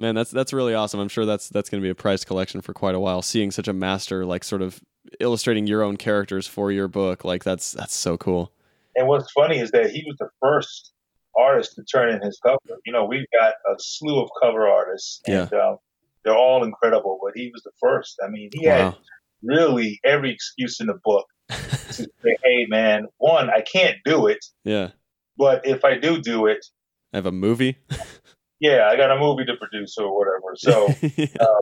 [0.01, 0.99] Man, that's that's really awesome.
[0.99, 3.21] I'm sure that's that's going to be a prized collection for quite a while.
[3.21, 4.81] Seeing such a master like sort of
[5.19, 8.51] illustrating your own characters for your book, like that's that's so cool.
[8.95, 10.92] And what's funny is that he was the first
[11.37, 12.57] artist to turn in his cover.
[12.85, 15.77] You know, we've got a slew of cover artists, and um,
[16.23, 18.17] they're all incredible, but he was the first.
[18.25, 18.95] I mean, he had
[19.41, 21.55] really every excuse in the book to
[22.03, 24.89] say, "Hey, man, one, I can't do it, Yeah.
[25.37, 26.65] but if I do do it,
[27.13, 27.77] I have a movie.
[28.59, 31.27] yeah, I got a movie to produce or whatever." So, Yeah.
[31.45, 31.59] uh,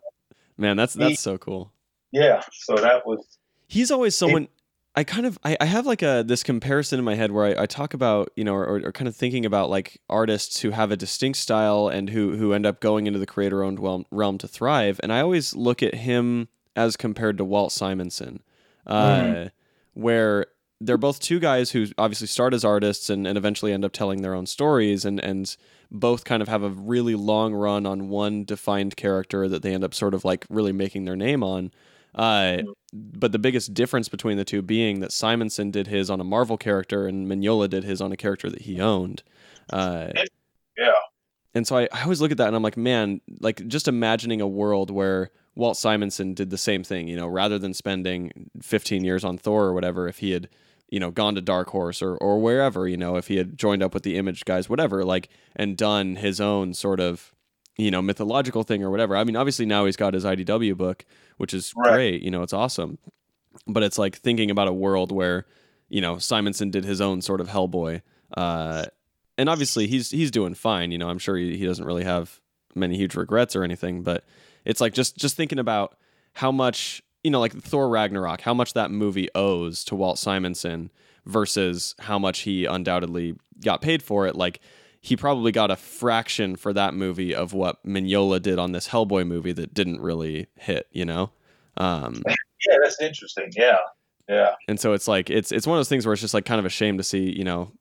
[0.58, 1.72] Man, that's he- that's so cool.
[2.12, 3.26] yeah, so that was
[3.68, 4.48] he's always someone
[4.96, 7.64] I kind of I, I have like a this comparison in my head where I,
[7.64, 10.92] I talk about you know or, or kind of thinking about like artists who have
[10.92, 14.38] a distinct style and who who end up going into the creator owned realm, realm
[14.40, 18.44] to thrive and I always look at him as compared to Walt Simonson
[18.86, 19.52] uh, Mhm.
[19.94, 20.48] where
[20.82, 24.22] they're both two guys who obviously start as artists and, and eventually end up telling
[24.24, 25.56] their own stories and and
[25.90, 29.84] both kind of have a really long run on one defined character that they end
[29.86, 31.72] up sort of like really making their name on
[32.16, 32.58] uh,
[32.94, 36.58] but the biggest difference between the two being that Simonson did his on a Marvel
[36.58, 39.24] character and Mignola did his on a character that he owned.
[39.70, 40.12] Uh,
[40.78, 40.92] yeah,
[41.54, 44.42] and so I, I always look at that and I'm like, man, like just imagining
[44.42, 49.04] a world where Walt Simonson did the same thing, you know, rather than spending 15
[49.04, 50.50] years on Thor or whatever, if he had
[50.90, 53.82] you know gone to Dark Horse or or wherever you know if he had joined
[53.82, 57.34] up with the Image guys whatever like and done his own sort of
[57.78, 59.16] you know mythological thing or whatever.
[59.16, 61.06] I mean obviously now he's got his IDW book
[61.38, 61.94] which is Right.
[61.94, 62.98] great you know it's awesome
[63.68, 65.46] but it's like thinking about a world where
[65.90, 68.02] you know Simonson did his own sort of Hellboy
[68.38, 68.86] uh
[69.38, 72.40] and obviously he's he's doing fine you know I'm sure he, he doesn't really have
[72.76, 74.24] many huge regrets or anything but
[74.66, 75.98] it's like just just thinking about
[76.34, 80.92] how much you know like Thor Ragnarok how much that movie owes to Walt Simonson
[81.26, 84.60] versus how much he undoubtedly got paid for it like
[85.02, 89.28] he probably got a fraction for that movie of what Mignola did on this Hellboy
[89.28, 91.32] movie that didn't really hit you know
[91.78, 92.24] um
[92.68, 93.52] Yeah, that's interesting.
[93.56, 93.80] Yeah,
[94.30, 96.46] yeah, and so it's like it's it's one of those things where it's just like
[96.46, 97.72] kind of a shame to see you know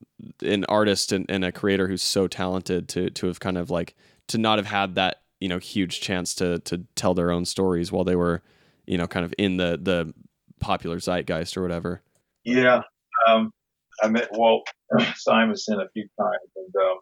[0.41, 3.95] an artist and, and a creator who's so talented to to have kind of like
[4.27, 7.91] to not have had that you know huge chance to to tell their own stories
[7.91, 8.41] while they were
[8.87, 10.11] you know kind of in the the
[10.59, 12.01] popular zeitgeist or whatever
[12.43, 12.81] yeah.
[13.27, 13.53] Um,
[14.01, 14.67] I met Walt
[15.15, 16.97] Simonson a few times, and um,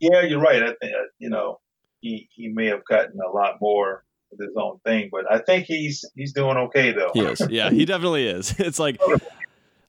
[0.00, 0.62] yeah, you're right.
[0.62, 1.60] I think you know
[2.00, 5.66] he he may have gotten a lot more with his own thing, but I think
[5.66, 7.10] he's he's doing okay though.
[7.14, 8.98] he is yeah he definitely is it's like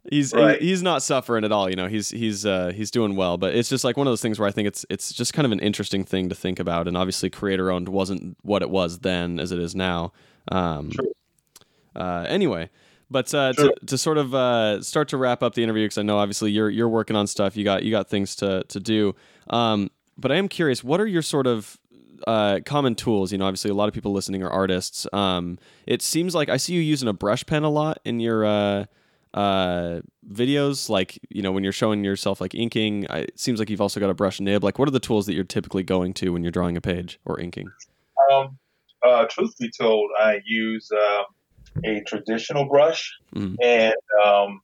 [0.10, 0.62] he's Right.
[0.62, 3.68] he's not suffering at all you know he's he's uh he's doing well but it's
[3.68, 5.60] just like one of those things where i think it's it's just kind of an
[5.60, 9.52] interesting thing to think about and obviously creator owned wasn't what it was then as
[9.52, 10.14] it is now
[10.50, 11.12] um True.
[11.96, 12.70] uh anyway
[13.10, 13.72] but uh, Sure.
[13.74, 16.52] to, to sort of uh, start to wrap up the interview because I know obviously
[16.52, 19.16] you're you're working on stuff you got you got things to to do
[19.50, 21.80] um, but I am curious what are your sort of
[22.28, 23.32] uh, common tools?
[23.32, 25.08] You know obviously a lot of people listening are artists.
[25.14, 28.46] Um, it seems like I see you using a brush pen a lot in your
[28.46, 28.86] uh,
[29.34, 33.06] uh, videos like you know when you're showing yourself like inking.
[33.10, 34.64] I, it seems like you've also got a brush nib.
[34.64, 37.20] Like what are the tools that you're typically going to when you're drawing a page
[37.26, 37.70] or inking?
[38.32, 38.58] Um,
[39.06, 41.26] uh, truth be told, I use um,
[41.86, 43.56] a traditional brush, Mhm.
[43.64, 43.94] and
[44.26, 44.62] um,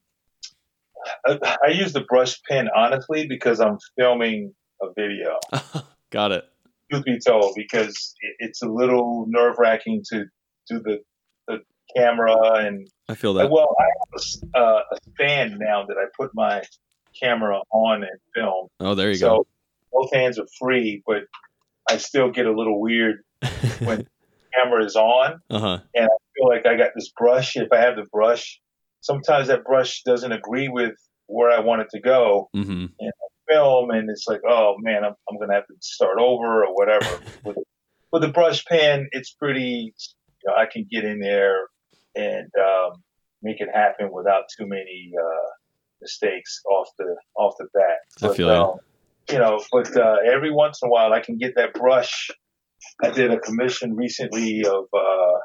[1.26, 4.52] I, I use the brush pen honestly because I'm filming
[4.84, 5.38] a video.
[6.10, 6.44] got it
[6.90, 10.24] Truth be told, because it's a little nerve wracking to
[10.68, 11.00] do the
[11.48, 11.58] the
[11.96, 14.22] camera and I feel that well, I have
[14.54, 16.62] a uh, a stand now that I put my
[17.20, 18.68] camera on and film.
[18.80, 19.46] oh there you go.
[19.92, 21.22] both hands are free, but
[21.88, 23.24] I still get a little weird
[23.80, 24.06] when-
[24.54, 25.40] camera is on.
[25.50, 27.56] uh-huh and I feel like I got this brush.
[27.56, 28.60] If I have the brush,
[29.00, 30.94] sometimes that brush doesn't agree with
[31.26, 32.50] where I want it to go.
[32.54, 32.86] mm-hmm
[33.48, 37.20] Film, and it's like, oh man, I'm, I'm gonna have to start over or whatever.
[37.44, 37.58] with,
[38.12, 39.94] with the brush pen, it's pretty.
[40.44, 41.68] You know, I can get in there
[42.14, 43.02] and um,
[43.42, 45.48] make it happen without too many uh,
[46.00, 48.30] mistakes off the off the bat.
[48.30, 48.78] I feel um,
[49.30, 52.30] you know, but uh, every once in a while, I can get that brush.
[53.02, 55.38] I did a commission recently of uh,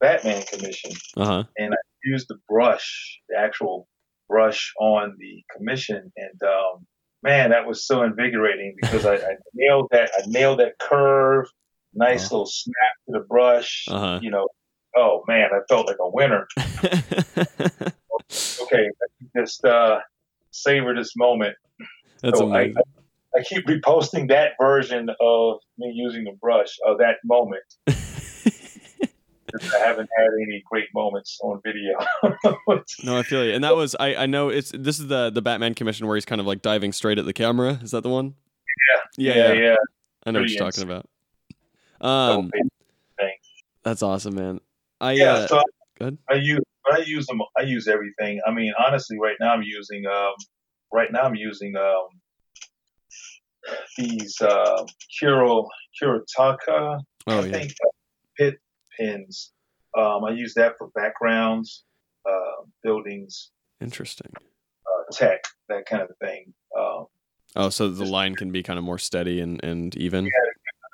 [0.00, 3.86] Batman commission uh-huh and I used the brush, the actual
[4.28, 6.86] brush on the commission, and um,
[7.22, 10.10] man, that was so invigorating because I, I nailed that.
[10.16, 11.46] I nailed that curve,
[11.94, 12.36] nice Oh.
[12.36, 13.86] little snap to the brush.
[13.88, 14.18] Uh-huh.
[14.22, 14.48] You know,
[14.96, 16.46] oh man, I felt like a winner.
[18.62, 18.88] Okay,
[19.36, 19.98] just uh,
[20.52, 21.56] savor this moment.
[22.22, 22.82] That's So I, amazing.
[23.36, 27.62] I keep reposting that version of me using the brush of that moment.
[29.74, 31.98] I haven't had any great moments on video.
[33.04, 33.52] no, I feel you.
[33.52, 36.24] And that was I, I know it's this is the the Batman commission where he's
[36.24, 37.78] kind of like diving straight at the camera.
[37.82, 38.34] Is that the one?
[39.16, 39.34] Yeah.
[39.34, 39.60] Yeah, yeah.
[39.60, 39.76] yeah.
[40.24, 41.06] I know what you're talking about.
[42.00, 42.50] Um
[43.82, 44.60] that's awesome, man.
[45.00, 45.62] I yeah, uh, so I-
[45.98, 46.16] go.
[46.28, 47.40] I use I use them.
[47.58, 48.40] I use everything.
[48.46, 50.06] I mean, honestly, right now I'm using.
[50.06, 50.32] Um,
[50.92, 52.08] right now I'm using um,
[53.96, 54.84] these uh,
[55.18, 55.68] Kuro
[56.00, 57.00] Kurotaka.
[57.26, 57.52] Oh I yeah.
[57.52, 57.90] think uh,
[58.36, 58.58] Pitt
[58.98, 59.52] pins.
[59.98, 61.84] Um, I use that for backgrounds,
[62.28, 64.32] uh, buildings, Interesting.
[64.36, 66.52] uh, tech, that kind of thing.
[66.78, 67.06] Um,
[67.56, 70.28] Oh, so the line can be kind of more steady and, and even.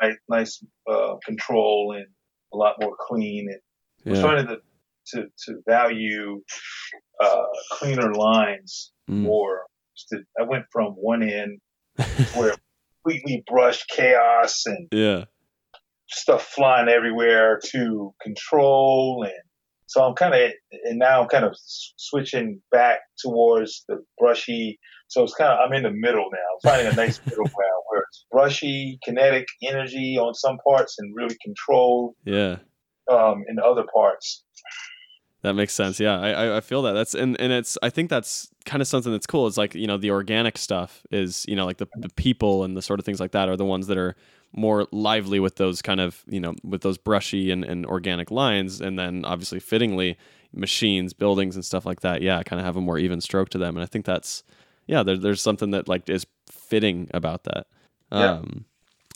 [0.01, 2.07] nice, nice uh, control and
[2.55, 3.49] a lot more clean.
[3.51, 4.23] And Yeah.
[4.23, 4.57] trying to
[5.09, 6.43] to, to value
[7.23, 9.21] uh, cleaner lines Mm.
[9.23, 9.67] more.
[10.13, 11.61] To- I went from one end
[12.35, 12.55] where
[13.05, 15.27] completely brushed chaos and yeah.
[16.09, 19.33] Stuff flying everywhere to control and
[19.89, 20.51] so I'm kind of
[20.85, 21.55] and now I'm kind of
[21.97, 24.81] switching back towards the brushy.
[25.09, 26.39] So it's kind of I'm in the middle now.
[26.73, 31.15] I'm finding a nice middle ground where it's brushy, kinetic energy on some parts and
[31.15, 32.57] really controlled Yeah.
[33.09, 34.43] um, in other parts.
[35.43, 36.01] That makes sense.
[36.01, 36.93] Yeah, I, I- I feel that.
[36.95, 39.47] That's and, and it's I think that's kind of something that's cool.
[39.47, 42.77] It's like you know the organic stuff is you know like the, the people and
[42.77, 44.17] the sort of things like that are the ones that are
[44.57, 48.81] more lively with those kind of you know with those brushy and, and organic lines,
[48.81, 50.17] and then obviously fittingly
[50.53, 53.59] machines, buildings, and stuff like that, yeah, kind of have a more even stroke to
[53.59, 53.77] them.
[53.77, 54.43] And I think that's
[54.87, 57.67] yeah, there, there's something that like is fitting about that.
[58.11, 58.33] Yeah.
[58.33, 58.65] Um,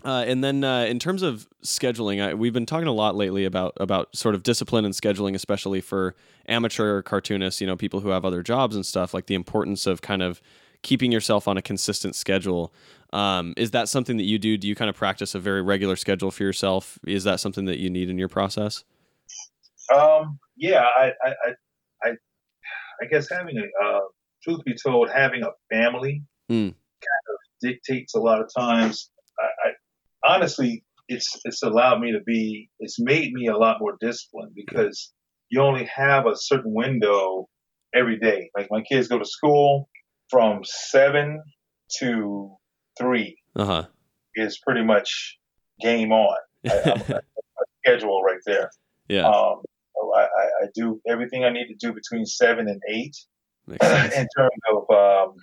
[0.03, 3.45] uh, and then uh, in terms of scheduling, I, we've been talking a lot lately
[3.45, 6.15] about about sort of discipline and scheduling, especially for
[6.47, 7.61] amateur cartoonists.
[7.61, 9.13] You know, people who have other jobs and stuff.
[9.13, 10.41] Like the importance of kind of
[10.83, 12.73] keeping yourself on a consistent schedule.
[13.13, 14.57] Um, is that something that you do?
[14.57, 16.99] Do you kind of practice a very regular schedule for yourself?
[17.07, 18.85] Is that something that you need in your process?
[19.95, 21.33] Um, yeah, I, I,
[22.05, 22.11] I,
[23.03, 24.01] I, guess having a, uh,
[24.45, 26.75] truth be told, having a family Mm.
[26.75, 29.11] kind of dictates a lot of times.
[29.39, 32.69] I, I honestly, it's it's allowed me to be.
[32.81, 35.13] It's made me a lot more disciplined because
[35.49, 37.49] you only have a certain window
[37.95, 38.51] every day.
[38.57, 39.89] Like my kids go to school
[40.31, 41.43] from seven
[41.99, 42.57] to
[42.99, 43.87] three Uh huh.
[44.35, 45.39] is pretty much
[45.81, 46.37] game on.
[46.67, 47.23] I, I'm,
[47.85, 48.71] schedule right there.
[49.09, 49.27] yeah.
[49.27, 49.63] Um,
[49.95, 53.17] so I, I, I do everything I need to do between seven and eight
[53.69, 53.79] in
[54.37, 55.35] terms of um,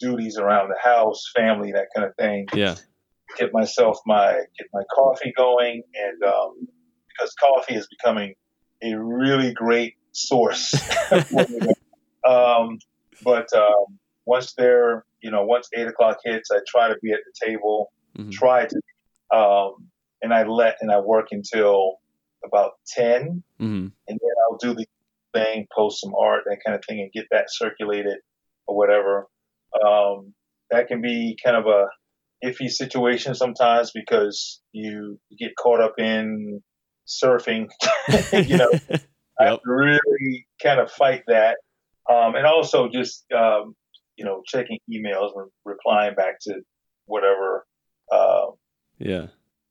[0.00, 2.46] duties around the house, family, that kind of thing.
[2.54, 2.76] Yeah.
[3.38, 6.68] Get myself my get my coffee going, and um,
[7.08, 8.34] because coffee is becoming
[8.82, 10.74] a really great source.
[12.26, 12.78] um,
[13.24, 17.20] but um, once they're you know once eight o'clock hits, I try to be at
[17.24, 17.92] the table.
[18.18, 18.30] Mhm.
[18.32, 19.88] Try to, um,
[20.22, 21.98] and I let and I work until
[22.44, 24.86] about ten hmm and then I'll do the
[25.32, 28.18] thing, post some art, that kind of thing, and get that circulated
[28.66, 29.26] or whatever.
[29.84, 30.34] Um,
[30.70, 31.86] that can be kind of a
[32.44, 36.62] iffy situation sometimes because you get caught up in
[37.06, 37.70] surfing.
[38.32, 38.72] you know,
[39.40, 39.60] I Yep.
[39.64, 41.58] to really kind of fight that,
[42.10, 43.74] um, and also just um,
[44.16, 46.60] you know checking emails and replying back to
[47.06, 47.66] whatever
[48.12, 48.46] uh,
[48.98, 49.26] yeah.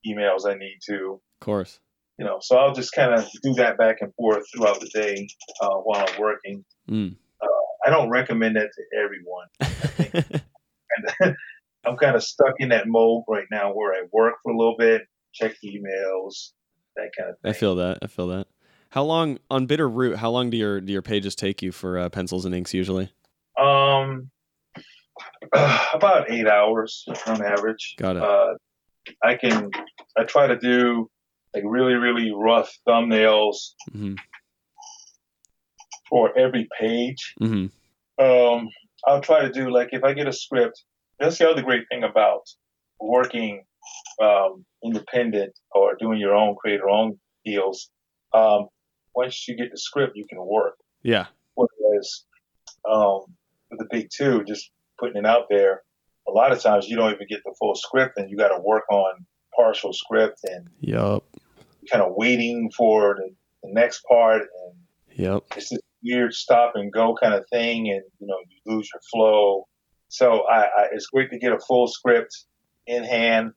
[0.08, 1.80] emails I need to Of course.
[2.18, 5.28] you know, so I'll just kind of do that back and forth throughout the day
[5.62, 6.66] uh, while I'm working.
[6.90, 7.16] Mm.
[7.86, 9.48] I don't recommend that to everyone.
[11.22, 11.36] And
[11.86, 14.76] I'm kind of stuck in that mode right now where I work for a little
[14.78, 15.04] bit,
[15.34, 16.52] check emails,
[16.96, 17.50] that kind of thing.
[17.50, 18.00] I feel that.
[18.02, 18.48] I feel that.
[18.92, 20.18] How long on Bitter Root?
[20.18, 23.10] How long do your do your pages take you for uh, pencils and inks usually?
[23.58, 24.30] Um,
[25.54, 27.96] about eight hours on average.
[27.98, 28.24] Got it.
[28.24, 28.54] Uh,
[29.24, 29.72] I can,
[30.18, 31.10] I try to do
[31.56, 34.16] like really, really rough thumbnails hmm
[36.10, 37.34] for every page.
[37.40, 37.68] hmm
[38.20, 38.68] um,
[39.08, 40.84] I'll try to do like if I get a script.
[41.18, 42.42] That's the other great thing about
[43.00, 43.64] working
[44.22, 47.90] um, independent or doing your own creator own deals.
[48.34, 48.68] Um,
[49.16, 50.76] once you get the script, you can work.
[51.04, 51.28] Yeah.
[51.56, 52.24] Whereas
[52.90, 53.22] um,
[53.70, 55.84] with the big two, just putting it out there,
[56.28, 58.60] a lot of times you don't even get the full script, and you got to
[58.62, 61.24] work on partial script and Yup.
[61.92, 63.34] kind of waiting for the,
[63.64, 64.76] the next part and
[65.18, 65.44] Yep.
[65.58, 69.02] it's this weird stop and go kind of thing, and you know you lose your
[69.14, 69.68] flow.
[70.08, 72.46] So I, I it's great to get a full script
[72.88, 73.52] in hand.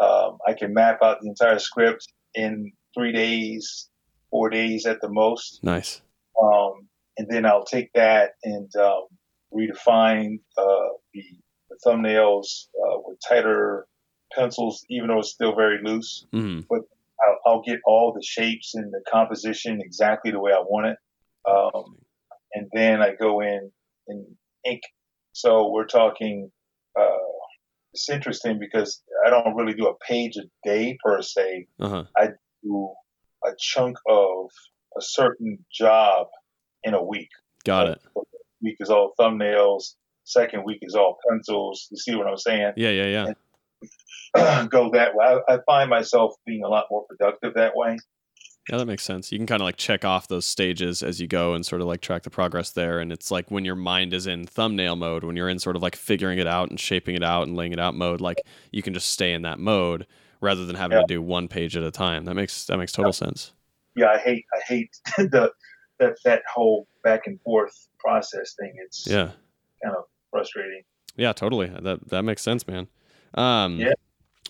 [0.00, 3.89] Um, I can map out the entire script in three days,
[4.30, 6.00] four days at the most, Nice.
[6.40, 9.04] um, and then I'll take that and um,
[9.52, 11.22] redefine uh, the,
[11.68, 13.86] the thumbnails uh, with tighter
[14.32, 16.26] pencils, even though it's still very loose.
[16.32, 16.60] hmm
[17.22, 20.96] I'll, I'll get all the shapes and the composition exactly the way I want it.
[21.50, 21.96] Um,
[22.54, 23.70] and then I go in
[24.08, 24.24] and
[24.64, 24.80] ink.
[25.32, 26.50] So we're talking,
[26.98, 27.28] uh,
[27.92, 31.66] it's interesting because I don't really do a page a day per se.
[31.78, 32.04] Uh huh.
[32.62, 32.90] Do
[33.44, 34.50] a chunk of
[34.96, 36.26] a certain job
[36.84, 37.30] in a week.
[37.64, 38.00] Got it.
[38.62, 39.94] Week is all thumbnails.
[40.24, 41.88] Second week is all pencils.
[41.90, 42.72] You see what I'm saying?
[42.76, 42.90] Yeah.
[42.90, 43.32] Yeah.
[44.34, 44.66] Yeah.
[44.70, 45.38] go that way.
[45.48, 47.96] I, I find myself being a lot more productive that way.
[48.68, 49.32] Yeah, that makes sense.
[49.32, 51.88] You can kind of like check off those stages as you go and sort of
[51.88, 53.00] like track the progress there.
[53.00, 55.82] And it's like when your mind is in thumbnail mode, when you're in sort of
[55.82, 58.82] like figuring it out and shaping it out and laying it out mode, like you
[58.82, 60.06] can just stay in that mode
[60.40, 61.02] rather than having Yeah.
[61.02, 62.24] to do one page at a time.
[62.24, 63.52] That makes that makes total sense.
[63.96, 65.52] yeah, I hate I hate the
[65.98, 68.72] that that whole back and forth process thing.
[68.84, 69.30] It's Yeah.
[69.82, 70.82] kind of frustrating.
[71.16, 71.66] Yeah, totally.
[71.68, 72.88] That that makes sense, man.
[73.34, 73.92] Um, Yeah.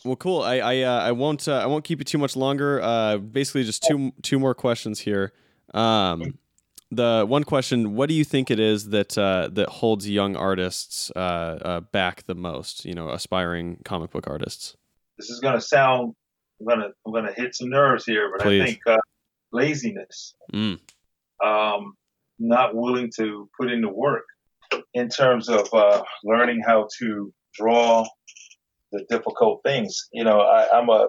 [0.05, 0.41] Well, cool.
[0.43, 2.80] I I, uh, I won't uh, I won't keep you too much longer.
[2.80, 5.32] Uh, basically, just two two more questions here.
[5.74, 6.38] Um,
[6.91, 11.11] the one question: What do you think it is that uh, that holds young artists
[11.16, 12.84] uh, uh, back the most?
[12.86, 14.76] You know, aspiring comic book artists.
[15.21, 16.14] This is gonna sound
[16.61, 18.62] I'm gonna I'm gonna hit some nerves here, but Please.
[18.62, 18.97] I think uh,
[19.53, 20.79] laziness, Mm.
[21.45, 21.93] um,
[22.39, 24.25] not willing to put in the work
[24.95, 28.07] in terms of uh, learning how to draw
[28.93, 30.09] the difficult things.
[30.11, 31.09] You know, I, I'm a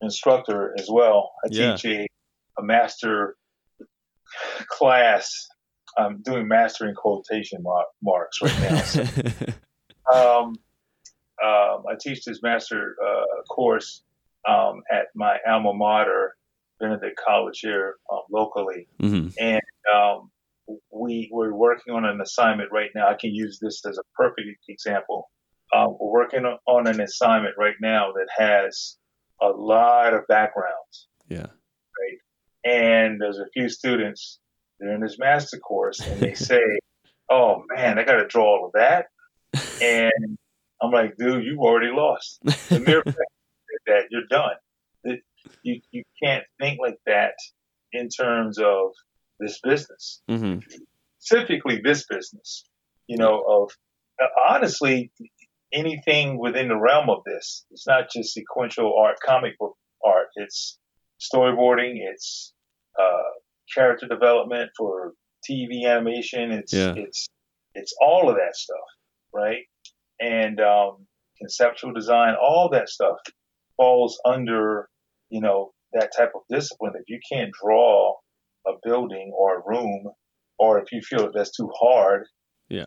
[0.00, 1.30] instructor as well.
[1.44, 1.76] I Yeah.
[1.76, 2.06] teach a,
[2.58, 3.36] a master
[4.68, 5.30] class.
[5.96, 8.80] I'm doing mastering quotation mar- marks right now.
[8.80, 9.04] So,
[10.12, 10.56] um,
[11.44, 14.02] um, I teach this master uh, course
[14.48, 16.36] um, at my alma mater,
[16.80, 19.60] Benedict College here um, locally, hmm and
[19.94, 20.30] um,
[20.92, 23.08] we we're working on an assignment right now.
[23.08, 25.30] I can use this as a perfect example.
[25.72, 28.96] Uh, we're working on- an assignment right now that has
[29.40, 31.46] a lot of backgrounds, Yeah.
[31.98, 32.18] Right.
[32.64, 34.38] And there's a few students
[34.78, 36.62] they're in this master course, and they say,
[37.30, 39.06] "Oh man, I got to draw all of that,"
[39.82, 40.38] and
[40.82, 43.18] I'm like, "Dude, you've already lost." The mere fact
[43.86, 44.56] that you're done.
[45.04, 45.18] That
[45.62, 47.34] you you can't think like that
[47.92, 48.92] in terms of
[49.38, 50.58] this business hmm
[51.22, 52.64] specifically this business,
[53.06, 53.70] you know, of
[54.22, 55.10] uh, honestly
[55.72, 57.64] anything within the realm of this.
[57.70, 60.28] It's not just sequential art, comic book art.
[60.36, 60.78] It's
[61.20, 61.98] storyboarding.
[61.98, 62.52] It's
[63.00, 63.22] uh,
[63.74, 65.12] character development for
[65.48, 66.50] TV animation.
[66.50, 66.94] It's Yeah.
[66.96, 67.28] it's
[67.74, 68.76] it's all of that stuff,
[69.32, 69.62] right?
[70.22, 71.06] And um,
[71.38, 73.16] conceptual design, all that stuff
[73.76, 74.88] falls under,
[75.30, 76.92] you know, that type of discipline.
[76.94, 78.14] If you can't draw
[78.66, 80.12] a building or a room
[80.58, 82.26] or if you feel that that's too hard,
[82.68, 82.84] Yeah.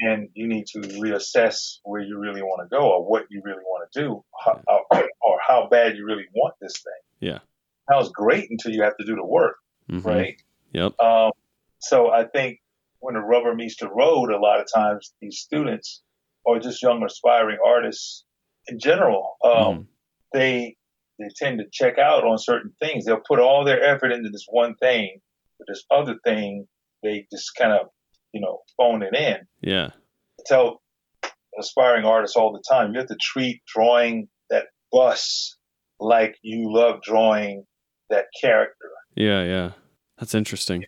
[0.00, 3.62] and you need to reassess where you really want to go or what you really
[3.62, 7.28] want to do, how, or, or how bad you really want this thing.
[7.30, 7.38] Yeah.
[7.90, 9.56] Sounds great until you have to do the work,
[9.88, 10.36] hmm right?
[10.72, 11.00] Yep.
[11.00, 11.32] Um,
[11.78, 12.60] so I think
[13.00, 16.02] when the rubber meets the road, a lot of times these students
[16.44, 18.24] or just young aspiring artists
[18.68, 19.86] in general, um, Mhm.
[20.32, 20.76] they
[21.18, 23.04] they tend to check out on certain things.
[23.04, 25.20] They'll put all their effort into this one thing,
[25.58, 26.66] but this other thing
[27.04, 27.88] they just kind of
[28.32, 29.46] you know phone it in.
[29.60, 29.90] Yeah.
[30.40, 30.82] I tell
[31.58, 35.56] aspiring artists all the time, you have to treat drawing that bus
[36.00, 37.64] like you love drawing
[38.10, 38.90] that character.
[39.14, 39.44] Yeah.
[39.44, 39.72] Yeah.
[40.18, 40.84] That's interesting.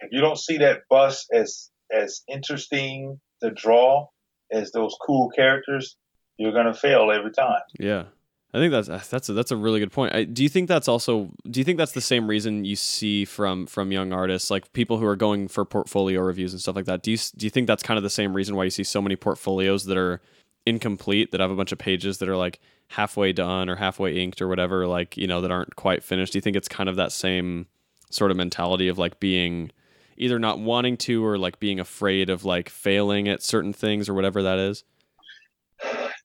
[0.00, 4.08] If you don't see that bus as as interesting to draw
[4.52, 5.96] as those cool characters,
[6.36, 7.60] you're gonna fail every time.
[7.78, 8.04] Yeah.
[8.52, 10.14] I think that's that's a, that's a really good point.
[10.14, 13.24] I, do you think that's also do you think that's the same reason you see
[13.24, 16.84] from from young artists like people who are going for portfolio reviews and stuff like
[16.84, 17.02] that?
[17.02, 19.02] Do you do you think that's kind of the same reason why you see so
[19.02, 20.20] many portfolios that are
[20.66, 24.40] incomplete that have a bunch of pages that are like halfway done or halfway inked
[24.40, 26.32] or whatever like, you know, that aren't quite finished?
[26.32, 27.66] Do you think it's kind of that same
[28.10, 29.70] sort of mentality of like being
[30.16, 34.14] either not wanting to or like being afraid of like failing at certain things or
[34.14, 34.84] whatever that is?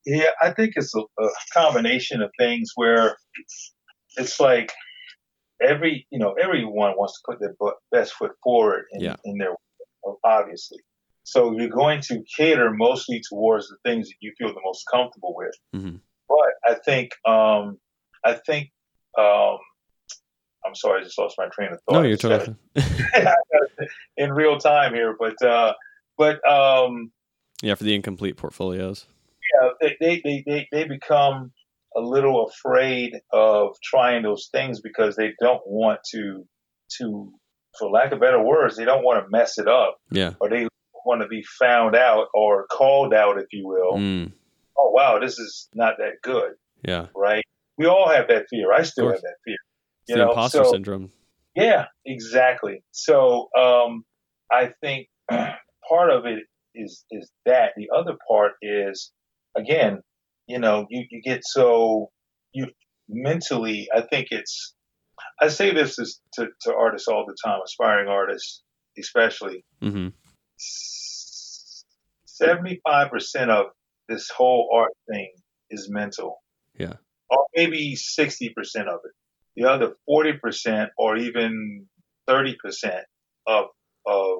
[0.05, 3.17] Yeah, I think it's a, a combination of things where
[4.17, 4.71] it's like
[5.61, 7.53] every you know everyone wants to put their
[7.91, 9.15] best foot forward in, Yeah.
[9.25, 9.53] in their
[10.23, 10.79] obviously.
[11.23, 15.35] So you're going to cater mostly towards the things that you feel the most comfortable
[15.35, 15.55] with.
[15.73, 17.77] hmm But I think um,
[18.25, 18.71] I think
[19.17, 19.57] um,
[20.69, 22.01] I'm sorry, I just lost my train of thought.
[22.01, 22.55] No, you're totally
[24.17, 25.73] in real time here, but uh,
[26.17, 27.11] but um,
[27.61, 29.05] Yeah, for the incomplete portfolios.
[29.61, 31.51] yeah, they, they, they, they, they become
[31.95, 36.45] a little afraid of trying those things because they don't want to
[36.99, 37.31] to
[37.77, 40.33] for lack of better words, they don't want to mess it up Yeah.
[40.39, 40.67] or they
[41.05, 43.93] want to be found out or called out, if you will.
[43.97, 44.31] Mm,
[44.77, 46.53] Oh wow, this is not that good,
[46.83, 47.07] yeah.
[47.15, 47.43] right?
[47.77, 48.71] We all have that fear.
[48.73, 49.57] I still have that fear.
[50.09, 51.11] You the know, imposter so- syndrome.
[51.55, 52.83] Yeah, exactly.
[52.91, 54.03] So um,
[54.51, 56.43] I think part of it
[56.75, 57.71] is is that.
[57.75, 59.11] The other part is
[59.57, 60.01] again,
[60.47, 62.11] you know, you, you get so
[62.53, 62.67] you
[63.07, 63.89] mentally.
[63.93, 64.75] I think it's.
[65.41, 68.61] I say this is to, to artists all the time, aspiring artists
[68.97, 69.63] especially.
[69.81, 70.09] hmm
[72.25, 73.65] Seventy five percent of
[74.07, 75.29] this whole art thing
[75.69, 76.41] is mental.
[76.77, 76.93] Yeah.
[77.29, 79.11] Or maybe sixty percent of it.
[79.59, 81.85] The other forty percent or even
[82.25, 83.03] thirty percent
[83.45, 83.65] of
[84.07, 84.37] of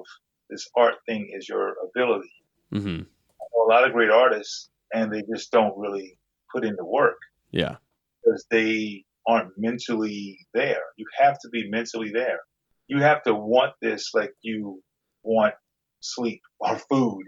[0.48, 2.32] this art thing is your ability.
[2.74, 3.02] Mm-hmm.
[3.02, 6.18] I know a lot of great artists and they just don't really
[6.50, 7.18] put in the work
[7.52, 7.76] Yeah.
[8.24, 10.82] because they aren't mentally there.
[10.96, 12.40] You have to be mentally there.
[12.88, 14.82] You have to want this like you
[15.22, 15.54] want
[16.00, 17.24] sleep or food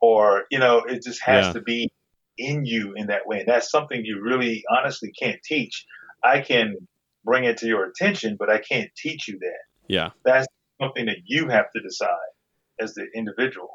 [0.00, 1.52] or, you know, it just has Yeah.
[1.52, 1.90] to be
[2.36, 3.38] in you in that way.
[3.38, 5.86] And that's something you really honestly can't teach.
[6.22, 6.76] I can
[7.26, 9.64] bring it to your attention, but I can't teach you that.
[9.88, 10.10] Yeah.
[10.24, 10.46] That's
[10.80, 12.32] something that you have to decide
[12.80, 13.74] as the individual,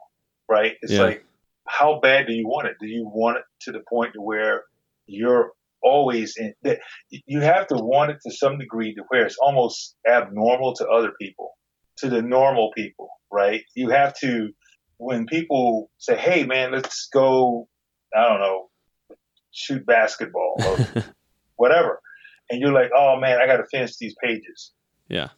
[0.49, 0.73] right?
[0.81, 1.03] It's Yeah.
[1.03, 1.25] like,
[1.67, 2.77] how bad do you want it?
[2.79, 4.63] Do you want it to the point to where
[5.05, 5.51] you're
[5.83, 6.79] always in that
[7.09, 11.11] you have to want it to some degree to where it's almost abnormal to other
[11.19, 11.51] people,
[11.97, 13.63] to the normal people, right?
[13.75, 14.49] You have to
[14.97, 17.67] when people say, "Hey, man, let's go,"
[18.15, 18.69] I don't know,
[19.51, 20.77] shoot basketball or
[21.55, 21.99] whatever,
[22.51, 24.71] and you're like, "Oh man, I got to finish these pages."
[25.09, 25.29] Yeah.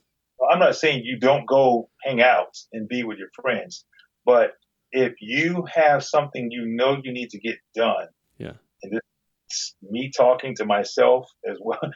[0.51, 3.85] I'm not saying you don't go hang out and be with your friends,
[4.25, 4.51] but
[4.91, 8.07] if you have something you know you need to get done,
[8.37, 8.53] Yeah.
[8.81, 11.79] and this me talking to myself as well.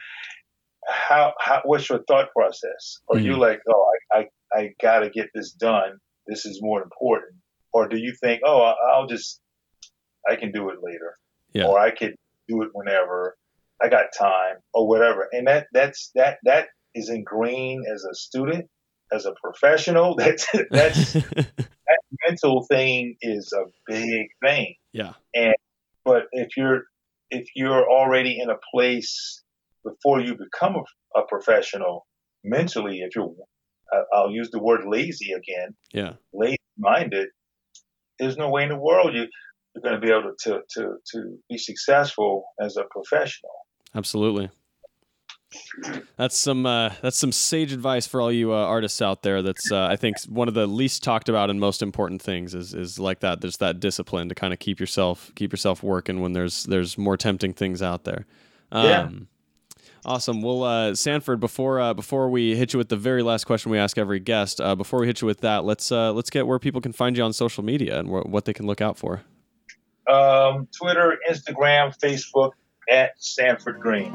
[0.90, 3.00] How, how what's your thought process?
[3.10, 3.40] Are you mm-hmm.
[3.42, 5.98] like, oh, I, I, I got to get this done.
[6.26, 7.34] This is more important,
[7.74, 9.38] or do you think, oh, I'll just,
[10.26, 11.18] I can do it later,
[11.52, 11.66] Yeah.
[11.66, 12.14] or I could
[12.48, 13.36] do it whenever
[13.82, 15.28] I got time, or whatever.
[15.32, 18.66] And that that's that that is ingrained as a student,
[19.12, 20.16] as a professional.
[20.18, 24.74] That's that's that mental thing is a big thing.
[24.92, 25.12] yeah.
[25.34, 25.54] And
[26.04, 26.82] but if you're
[27.30, 29.42] if you're already in a place
[29.84, 32.06] before you become a, a professional
[32.42, 33.30] mentally, if you're
[34.12, 36.14] I'll use the word lazy again, Yeah.
[36.32, 37.28] lazy minded,
[38.18, 39.26] there's no way in the world you
[39.74, 43.52] you're going to be able to, to to be successful as a professional.
[43.94, 44.50] Absolutely.
[46.16, 49.40] That's some uh, that's some sage advice for all you uh, artists out there.
[49.40, 52.74] That's uh, I think one of the least talked about and most important things is
[52.74, 53.40] is like that.
[53.40, 57.16] There's that discipline to kind of keep yourself keep yourself working when there's there's more
[57.16, 58.26] tempting things out there.
[58.72, 59.08] Um, Yeah.
[60.04, 60.42] Awesome.
[60.42, 63.78] Well, uh, Sanford, before uh, before we hit you with the very last question we
[63.78, 66.58] ask every guest, uh, before we hit you with that, let's uh, let's get where
[66.58, 69.22] people can find you on social media and wh- what they can look out for.
[70.10, 72.52] Um, Twitter, Instagram, Facebook
[72.90, 74.12] at Sanford Greene.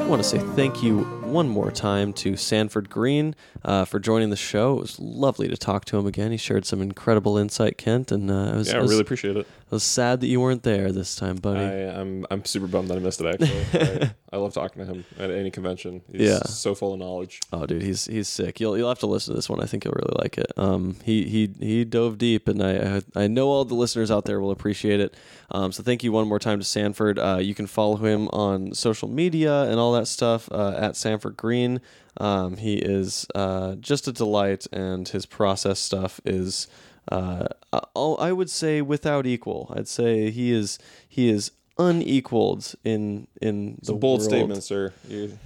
[0.00, 4.30] I want to say thank you one more time to Sanford Greene uh, for joining
[4.30, 4.78] the show.
[4.78, 6.30] It was lovely to talk to him again.
[6.30, 9.02] He shared some incredible insight, Kent, and uh, I was, Yeah, I I was, really
[9.02, 9.46] appreciate it.
[9.70, 11.60] I was sad that you weren't there this time, buddy.
[11.60, 13.26] I, I'm I'm super bummed that I missed it.
[13.26, 13.66] Actually,
[14.02, 16.00] I, I love talking to him at any convention.
[16.10, 16.38] He's Yeah.
[16.38, 17.40] so full of knowledge.
[17.52, 18.60] Oh, dude, he's he's sick.
[18.60, 19.60] You'll you'll have to listen to this one.
[19.60, 20.50] I think you'll really like it.
[20.56, 24.24] Um, he he he dove deep, and I I, I know all the listeners out
[24.24, 25.14] there will appreciate it.
[25.50, 27.18] Um, so thank you one more time to Sanford.
[27.18, 31.36] Uh, you can follow him on social media and all that stuff uh, at Sanford
[31.36, 31.80] Greene.
[32.16, 36.68] Um, he is uh, just a delight, and his process stuff is.
[37.10, 37.80] Uh, I-
[38.28, 39.72] I would say without equal.
[39.74, 40.78] I'd say he is
[41.08, 44.30] he is unequaled in in It's the a bold world.
[44.30, 44.92] statement, sir.
[45.08, 45.38] You,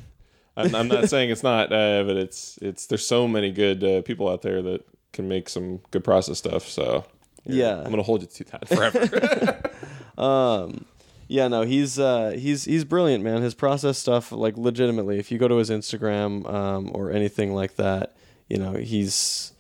[0.57, 2.87] I'm, I'm not saying it's not, uh, but it's it's.
[2.87, 6.69] There's so many good uh, people out there that can make some good process stuff.
[6.69, 7.05] So
[7.47, 7.79] Yeah.
[7.79, 9.61] I'm gonna hold you to that forever.
[10.19, 10.85] Um,
[11.29, 13.41] yeah, no, he's uh, he's he's brilliant, man.
[13.41, 17.77] His process stuff, like legitimately, if you go to his Instagram um, or anything like
[17.77, 18.15] that,
[18.51, 19.53] you know, he's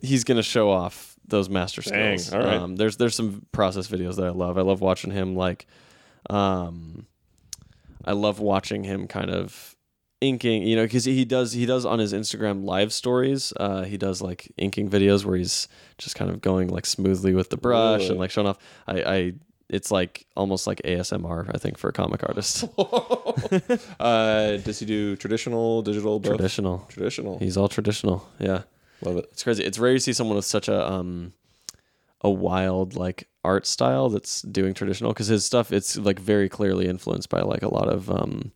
[0.00, 2.34] he's gonna show off those master Dang, skills.
[2.44, 2.54] right.
[2.54, 4.56] Um, there's there's some process videos that I love.
[4.58, 5.66] I love watching him like,
[6.30, 7.06] um,
[8.04, 9.74] I love watching him kind of
[10.22, 13.98] inking you know because he does he does on his instagram live stories uh he
[13.98, 15.68] does like inking videos where he's
[15.98, 18.10] just kind of going like smoothly with the brush Really?
[18.12, 18.56] and like showing off
[18.86, 19.32] i i
[19.68, 22.64] it's like almost like asmr i think for a comic artist
[24.00, 26.30] uh, does he do traditional, digital, both?
[26.36, 27.38] traditional Traditional.
[27.38, 28.62] he's all traditional yeah
[29.02, 29.28] Love it.
[29.32, 31.32] it's crazy it's rare to see someone with such a um
[32.22, 36.86] a wild like art style that's doing traditional because his stuff it's like very clearly
[36.88, 38.50] influenced by like a lot of um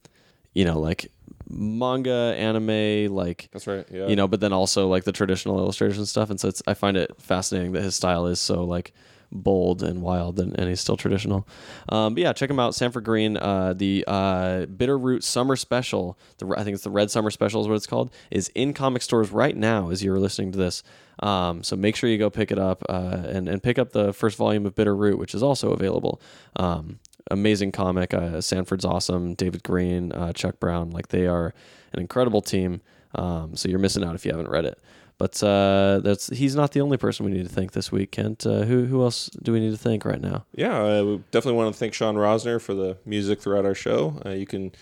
[0.54, 1.10] you know like
[1.48, 3.84] manga anime like That's right.
[3.90, 4.06] Yeah.
[4.06, 6.96] you know but then also like the traditional illustration stuff and so it's i find
[6.96, 8.92] it fascinating that his style is so like
[9.32, 11.46] bold and wild and, and he's still traditional
[11.88, 16.18] um, but yeah check him out sanford greene uh, the uh, bitter root summer special
[16.38, 19.02] the, i think it's the red summer special is what it's called is in comic
[19.02, 20.82] stores right now as you're listening to this
[21.20, 24.12] um, so make sure you go pick it up uh, and, and pick up the
[24.12, 26.20] first volume of Bitter Root, which is also available
[26.56, 26.98] um,
[27.30, 28.12] amazing comic.
[28.14, 29.34] Uh, Sanford's awesome.
[29.34, 31.54] David Green, uh, Chuck Brown, like they are
[31.92, 32.80] an incredible team.
[33.14, 34.78] Um, so you're missing out if you haven't read it.
[35.20, 38.46] But uh, that's he's not the only person we need to thank this week, Kent.
[38.46, 40.46] Uh, who who else do we need to thank right now?
[40.54, 44.18] Yeah, uh, we definitely want to thank Sean Rosner for the music throughout our show.
[44.24, 44.72] Uh, you can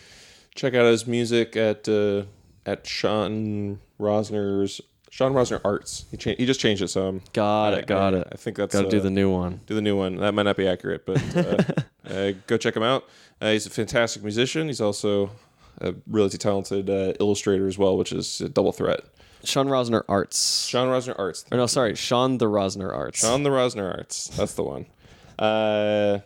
[0.55, 2.23] check out his music at uh,
[2.65, 6.05] at Sean Rosner's Sean Rosner Arts.
[6.13, 6.39] He changed.
[6.39, 7.21] He just changed it some.
[7.33, 8.29] Got I- it, got I, it.
[8.31, 9.59] I think that's Got to do uh, the new one.
[9.67, 10.19] do the new one.
[10.19, 11.57] That might not be accurate, but uh,
[12.09, 13.09] uh, go check him out.
[13.41, 14.69] Uh, he's a fantastic musician.
[14.69, 15.33] He's also
[15.81, 19.01] a really talented uh, illustrator as well, which is a double threat.
[19.49, 20.67] Sean Rosner Arts.
[20.67, 21.45] Sean Rosner Arts.
[21.51, 23.21] or no, sorry, Sean the Rosner Arts.
[23.21, 24.29] Sean the Rosner Arts.
[24.29, 24.87] That's the one.
[25.39, 26.19] Uh,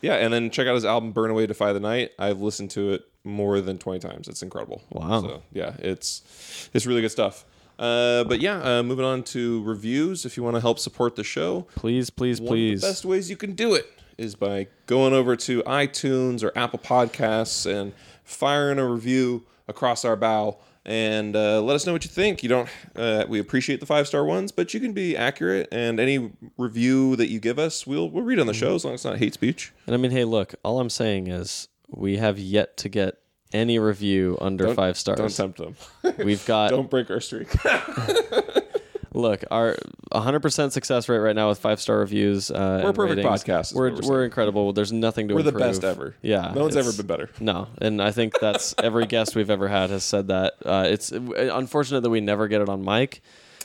[0.00, 2.92] yeah, and then check out his album "Burn Away, Defy the Night." I've listened to
[2.92, 4.28] it more than twenty times.
[4.28, 4.82] It's incredible.
[4.90, 5.20] Wow.
[5.20, 7.44] So yeah, it's it's really good stuff.
[7.78, 10.24] Uh, but yeah, uh, moving on to reviews.
[10.24, 12.80] If you want to help support the show, please, please, one of please.
[12.82, 13.86] the best ways you can do it
[14.18, 17.92] is by going over to iTunes or Apple Podcasts and
[18.22, 20.58] firing a review across our bow
[20.90, 22.42] and uh, let us know what you think.
[22.42, 22.68] You don't.
[22.96, 25.68] Uh, we appreciate the five star ones, but you can be accurate.
[25.70, 28.94] And any review that you give us, we'll we'll read on the show as long
[28.94, 29.72] as it's not hate speech.
[29.86, 33.18] And I mean, hey, look, all I'm saying is we have yet to get
[33.52, 35.76] any review under Don't- five Don't tempt them.
[36.18, 37.48] We've got don't break our streak.
[39.12, 39.76] look our
[40.12, 42.50] 100% success rate right now with five star reviews.
[42.50, 43.44] Uh, We're a perfect ratings.
[43.44, 44.72] podcast We're we're we're incredible.
[44.72, 46.14] There's nothing to We're the best ever.
[46.22, 47.30] Yeah, no one's ever been better.
[47.40, 50.54] No, and I think that's every guest we've ever had has said that.
[50.64, 53.22] Uh, it's uh, unfortunate that we never get it on mic.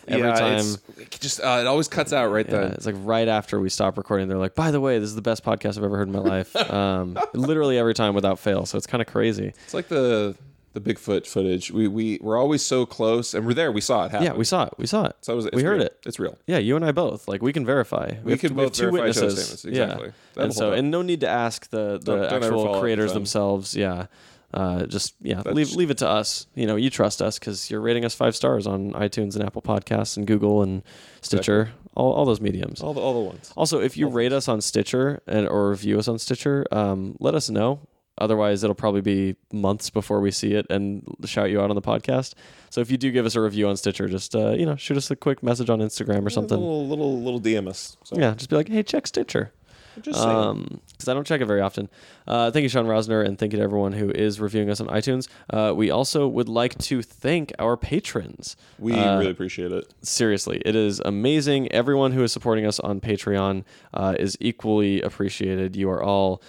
[0.07, 2.71] Every yeah, time, it's, it just uh, it always cuts out right Yeah, then.
[2.73, 5.21] it's like right after we stop recording, they're like, "By the way, this is the
[5.23, 8.67] best podcast I've ever heard in my life." um, literally every time without fail.
[8.67, 9.51] So it's kind of crazy.
[9.63, 10.35] It's like the
[10.75, 11.71] the Bigfoot footage.
[11.71, 13.71] We we we're always so close, and we're there.
[13.71, 14.27] We saw it happen.
[14.27, 14.73] Yeah, we saw it.
[14.77, 15.15] We saw it.
[15.21, 15.87] So it was, we heard real.
[15.87, 15.97] it.
[16.05, 16.37] It's real.
[16.45, 17.27] Yeah, you and I both.
[17.27, 18.11] Like we can verify.
[18.23, 19.65] We have- can both verify each other's statements.
[19.65, 20.07] Exactly.
[20.07, 20.13] Yeah.
[20.35, 20.77] That'll And so, up.
[20.77, 23.75] and no need to ask the the Don't- don't actual creators themselves.
[23.75, 24.05] Yeah.
[24.53, 26.47] Uh, just yeah, That's- leave leave it to us.
[26.55, 29.61] You know, you trust us because you're rating us five stars on iTunes and Apple
[29.61, 30.81] Podcasts and Google and
[31.21, 32.79] Stitcher, all, all those mediums.
[32.81, 33.51] All the all the ones.
[33.57, 37.35] Also, if you rate us on Stitcher and or review us on Stitcher, um, let
[37.35, 37.79] us know.
[38.17, 41.81] Otherwise, it'll probably be months before we see it and shout you out on the
[41.81, 42.33] podcast.
[42.69, 44.97] So if you do give us a review on Stitcher, just uh, you know, shoot
[44.97, 46.57] us a quick message on Instagram or something.
[46.57, 47.97] Little little little DM us.
[48.03, 49.51] So, Yeah, just be like, hey, check Stitcher.
[50.01, 50.19] Just.
[50.19, 51.89] Um, because I don't check it very often.
[52.25, 54.87] Uh, thank you, Sean Rosner, and thank you to everyone who is reviewing us on
[54.87, 55.27] iTunes.
[55.49, 58.55] Uh, we also would like to thank our patrons.
[58.79, 59.93] we uh, really appreciate it.
[60.01, 61.71] seriously, it is amazing.
[61.71, 63.63] Everyone who is supporting us on Patreon
[63.93, 65.75] uh, is equally appreciated.
[65.75, 66.41] You are all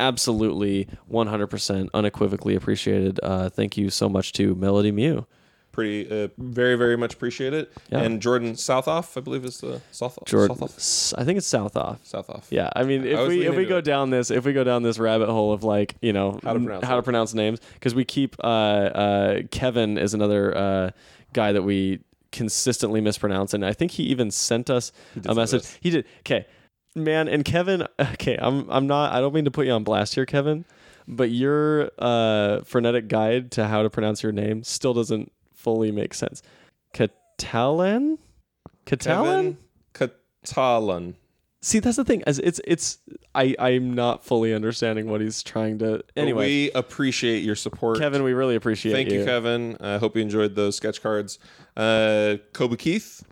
[0.00, 3.20] absolutely 100% unequivocally appreciated.
[3.22, 5.26] Uh, thank you so much to Melody Mew.
[5.72, 7.70] Pretty uh, very very much appreciate it.
[7.90, 8.00] Yeah.
[8.00, 10.26] And Jordan Southoff, I believe is the Southoff.
[10.26, 11.14] Jordan, Southoff.
[11.16, 11.98] I think it's Southoff.
[12.00, 12.46] Southoff.
[12.50, 13.84] Yeah, I mean, if was we if we go it.
[13.84, 16.58] down this if we go down this rabbit hole of like you know How to
[16.58, 20.90] pronounce how to pronounce names because we keep uh, uh, Kevin is another uh,
[21.34, 22.00] guy that we
[22.32, 24.90] consistently mispronounce and I think he even sent us
[25.24, 25.68] a message.
[25.80, 26.04] He did.
[26.20, 26.46] Okay,
[26.94, 27.86] man, and Kevin.
[28.00, 29.12] Okay, I'm I'm not.
[29.12, 30.64] I don't mean to put you on blast here, Kevin,
[31.08, 36.12] but your uh, frenetic guide to how to pronounce your name still doesn't fully make
[36.14, 36.42] sense.
[36.92, 38.18] Catalan.
[38.84, 39.56] Catalan.
[39.94, 40.14] Kevin
[40.44, 41.16] Catalan.
[41.62, 42.22] See, that's the thing.
[42.26, 42.98] As it's it's
[43.34, 46.02] I I'm not fully understanding what he's trying to.
[46.16, 47.98] Anyway, we appreciate your support.
[47.98, 48.94] Kevin, we really appreciate it.
[48.94, 49.76] Thank you, Kevin.
[49.78, 51.38] I hope you enjoyed those sketch cards.
[51.76, 53.22] Uh, Kobe Keith.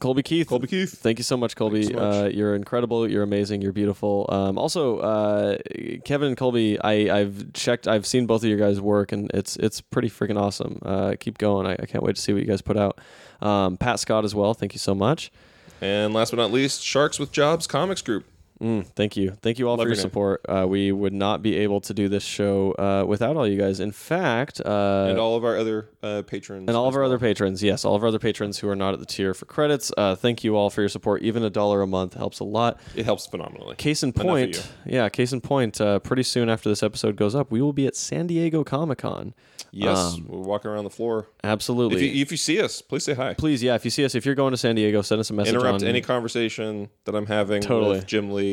[0.00, 0.48] Colby Keith.
[0.48, 0.92] Colby Keith.
[0.92, 1.78] Thank you so much, Colby.
[1.78, 2.14] You so much.
[2.14, 3.10] Uh, you're incredible.
[3.10, 3.62] You're amazing.
[3.62, 4.26] You're beautiful.
[4.28, 5.56] Um, also, uh,
[6.04, 7.88] Kevin and Colby, I, I've checked.
[7.88, 10.80] I've seen both of your guys' work, and it's it's pretty freaking awesome.
[10.84, 11.66] Uh, keep going.
[11.66, 13.00] I, I can't wait to see what you guys put out.
[13.40, 14.52] Um, Pat Scott as well.
[14.52, 15.32] Thank you so much.
[15.80, 18.24] And last but not least, Sharks with Jobs Comics Group.
[18.60, 19.32] Mm, thank you.
[19.42, 20.44] Thank you all Love for your support.
[20.48, 23.80] Uh, we would not be able to do this show uh, without all you guys.
[23.80, 26.68] In fact, uh, and all of our other uh, patrons.
[26.68, 27.10] And all of our well.
[27.10, 29.44] other patrons, yes, all of our other patrons who are not at the tier for
[29.44, 29.92] credits.
[29.96, 31.22] Uh, thank you all for your support.
[31.22, 32.80] Even a dollar a month helps a lot.
[32.94, 33.76] It helps phenomenally.
[33.76, 35.80] Case in point, yeah, case in point.
[35.80, 38.98] Uh, pretty soon after this episode goes up, we will be at San Diego Comic
[38.98, 39.34] Con.
[39.72, 41.28] Yes, Um, we're walking around the floor.
[41.44, 41.96] Absolutely.
[41.96, 43.34] If you, if you see us, please say hi.
[43.34, 45.34] Please, yeah, if you see us, if you're going to San Diego, send us a
[45.34, 45.54] message.
[45.54, 47.96] Interrupt on, any conversation that I'm having Totally.
[47.96, 48.45] with Jim Lee.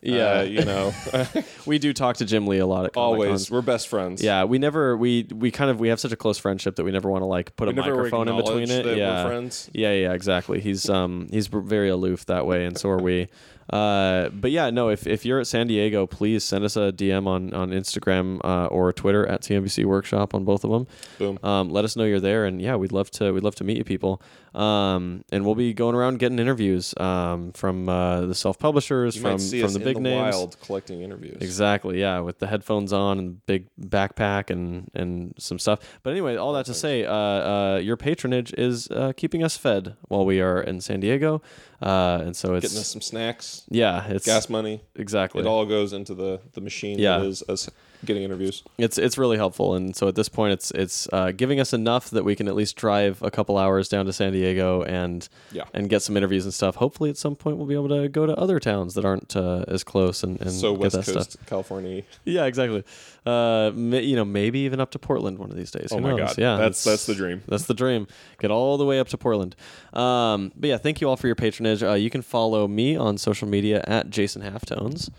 [0.00, 0.38] Yeah.
[0.38, 0.92] Uh, you know,
[1.66, 4.22] We do talk to Jim Lee a lot at always we're best friends.
[4.22, 6.92] Yeah, we never we we kind of we have such a close friendship that we
[6.92, 8.96] never want to like put we a microphone in between it.
[8.96, 9.68] yeah, friends.
[9.72, 10.60] Yeah, yeah, exactly.
[10.60, 13.28] He's um he's very aloof that way, and so are we.
[13.70, 14.88] Uh, but yeah, no.
[14.88, 18.66] If, if you're at San Diego, please send us a DM on on Instagram uh,
[18.66, 20.86] or Twitter at TMBC Workshop on both of them.
[21.18, 21.38] Boom.
[21.42, 23.76] Um, let us know you're there, and yeah, we'd love to we'd love to meet
[23.76, 24.22] you people.
[24.54, 29.38] Um, and we'll be going around getting interviews um, from uh, the self publishers, from
[29.38, 30.34] from the big the names.
[30.34, 31.38] wild collecting interviews.
[31.40, 35.80] Exactly, yeah, with the headphones on and big backpack and and some stuff.
[36.02, 39.96] But anyway, all that to say, uh, uh, your patronage is uh, keeping us fed
[40.08, 41.42] while we are in San Diego,
[41.82, 44.80] uh, and so it's Getting us some snacks, yeah, it's gas money.
[44.96, 45.42] exactly.
[45.42, 47.18] It all goes into the the machine Yeah.
[47.18, 47.68] that is us
[48.04, 48.62] getting interviews.
[48.78, 52.10] it's it's really helpful, and so at this point, it's it's uh, giving us enough
[52.10, 55.64] that we can at least drive a couple hours down to San Diego and Yeah.
[55.74, 56.76] and get some interviews and stuff.
[56.76, 59.64] Hopefully, at some point, we'll be able to go to other towns that aren't uh,
[59.68, 61.46] as close and, and So West that Coast, stuff.
[61.46, 62.02] California.
[62.24, 62.84] Yeah, exactly.
[63.26, 65.88] Uh, you know, maybe even up to Portland one of these days.
[65.92, 66.18] Oh Who my knows?
[66.20, 66.38] God.
[66.38, 67.42] Yeah, That's- that's the dream.
[67.48, 68.06] That's the dream.
[68.38, 69.54] Get all the way up to Portland.
[69.92, 71.82] Um, but yeah, thank you all for your patronage.
[71.82, 75.10] Uh, you can follow me on social media at Jason Halftones.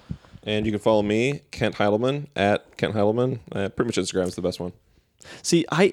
[0.44, 3.40] And you can follow me, Kent Heidelman, at Kent Heidelman.
[3.52, 4.72] Uh, pretty much Instagram's the best one.
[5.42, 5.92] See, I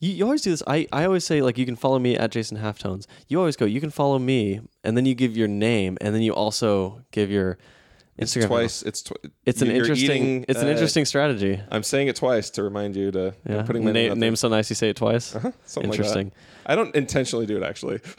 [0.00, 0.62] you, you always do this.
[0.66, 3.06] I, I always say like you can follow me at Jason Halftones.
[3.28, 6.22] You always go, you can follow me, and then you give your name, and then
[6.22, 8.22] you also give your Instagram.
[8.22, 8.82] It's Instagram twice.
[8.82, 9.12] It's tw-
[9.46, 10.04] It's an interesting.
[10.22, 11.60] eating, it's an uh, interesting strategy.
[11.70, 13.34] I'm saying it twice to remind you to.
[13.48, 13.62] Yeah.
[13.62, 14.18] Putting my Na- name.
[14.18, 15.36] name so nice you say it twice.
[15.64, 16.26] Something Interesting.
[16.26, 16.34] Like.
[16.66, 18.00] I don't intentionally do it actually.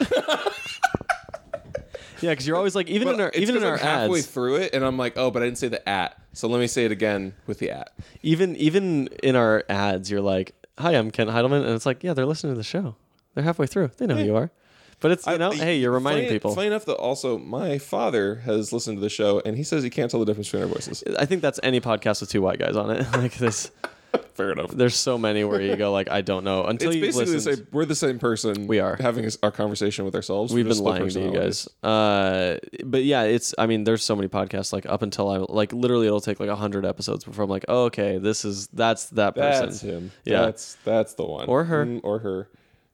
[2.20, 4.56] Yeah, because you're always like even in our even in our I'm halfway ads, through
[4.56, 6.20] it, and I'm like, oh, but I didn't say the at.
[6.32, 7.92] So let me say it again with the at.
[8.22, 12.14] even even in our ads, you're like, "Hi, I'm Kent Heidelman," and it's like, yeah,
[12.14, 12.96] they're listening to the show.
[13.34, 13.90] They're halfway through.
[13.98, 14.50] They know who you are.
[14.98, 16.54] But it's you know, I- hey, you're reminding funny, people.
[16.54, 19.90] Funny enough, that also my father has listened to the show, and he says he
[19.90, 21.04] can't tell the difference between our voices.
[21.18, 23.06] I think that's any podcast with two white guys on it.
[23.12, 23.70] like this,
[24.34, 24.70] Fair enough.
[24.70, 27.32] there's so many where you go like, I don't know until It's you basically the
[27.32, 27.56] listen.
[27.56, 27.66] same.
[27.72, 28.66] We're the same person.
[28.66, 28.96] We are.
[28.96, 30.52] having our conversation with ourselves.
[30.52, 31.68] We've been lying to you guys.
[31.82, 33.54] Uh, but yeah, it's.
[33.58, 34.72] I mean, there's so many podcasts.
[34.72, 37.84] Like up until I like literally, it'll take like hundred episodes before I'm like, oh,
[37.84, 39.66] okay, this is that's that person.
[39.66, 40.12] That's him.
[40.24, 40.42] Yeah.
[40.42, 41.48] that's that's the one.
[41.48, 41.84] Or her.
[41.86, 42.48] Mm, or her.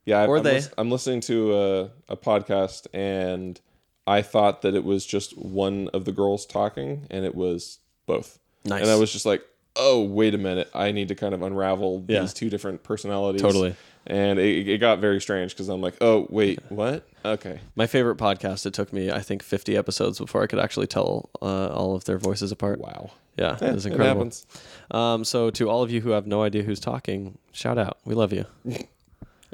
[0.04, 0.60] Yeah, Or I'm they.
[0.76, 3.60] I'm listening to a, a podcast, and
[4.06, 8.40] I thought that it was just one of the girls talking, and it was both.
[8.64, 8.82] Nice.
[8.82, 9.42] And I was just like,
[9.76, 12.20] oh, wait a minute, I need to kind of unravel Yeah.
[12.20, 13.40] these two different personalities.
[13.42, 13.74] Totally.
[14.06, 17.06] And it, it got very strange because I'm like, oh, wait, what?
[17.24, 17.60] Okay.
[17.76, 18.66] My favorite podcast.
[18.66, 22.04] It took me, I think, 50 episodes before I could actually tell uh, all of
[22.04, 22.80] their voices apart.
[22.80, 23.12] Wow.
[23.38, 24.18] Yeah, Eh, it was it incredible.
[24.24, 24.46] happens.
[24.90, 27.98] Um, so to all of you who have no idea who's talking, shout out.
[28.04, 28.44] We love you.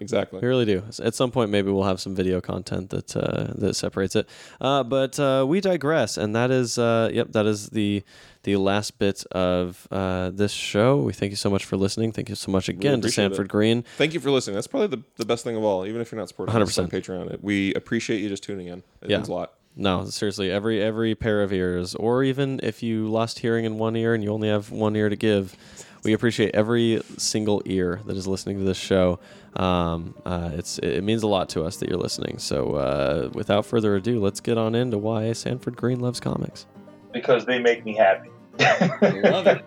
[0.01, 0.39] Exactly.
[0.41, 0.85] We really do.
[1.03, 4.29] At some point, maybe we'll have some video content that uh, that separates it.
[4.61, 8.05] Uh, but uh, we digress, and that is, uh, yep, that is the
[8.49, 10.97] the last bit of uh, this show.
[11.03, 12.13] We thank you so much for listening.
[12.13, 13.51] Thank you so much again to Sanford it.
[13.51, 13.85] Greene.
[13.99, 14.55] Thank you for listening.
[14.55, 16.89] That's probably the, the best thing of all, even if you're not supporting us on
[16.89, 16.91] 100%.
[16.91, 17.41] Patreon.
[17.43, 18.79] We appreciate you just tuning in.
[19.03, 19.19] It Yeah.
[19.19, 19.53] means a lot.
[19.77, 23.95] No, seriously, every every pair of ears, or even if you lost hearing in one
[23.97, 25.55] ear and you only have one ear to give,
[26.03, 29.21] we appreciate every single ear that is listening to this show.
[29.55, 32.39] Um, uh, it's it means a lot to us that you're listening.
[32.39, 36.67] So, uh, without further ado, let's get on into why Sanford Greene loves comics.
[37.13, 38.31] because they make me happy.
[38.61, 39.65] Love it,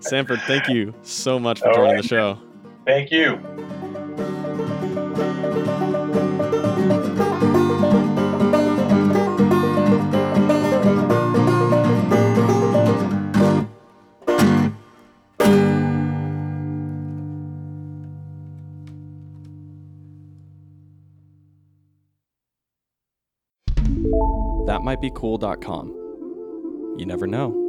[0.00, 0.40] Sanford.
[0.42, 2.02] Thank you so much for All joining right.
[2.02, 2.38] the show.
[2.84, 3.40] Thank you.
[24.66, 26.94] That might be cool.com.
[26.98, 27.65] You never know.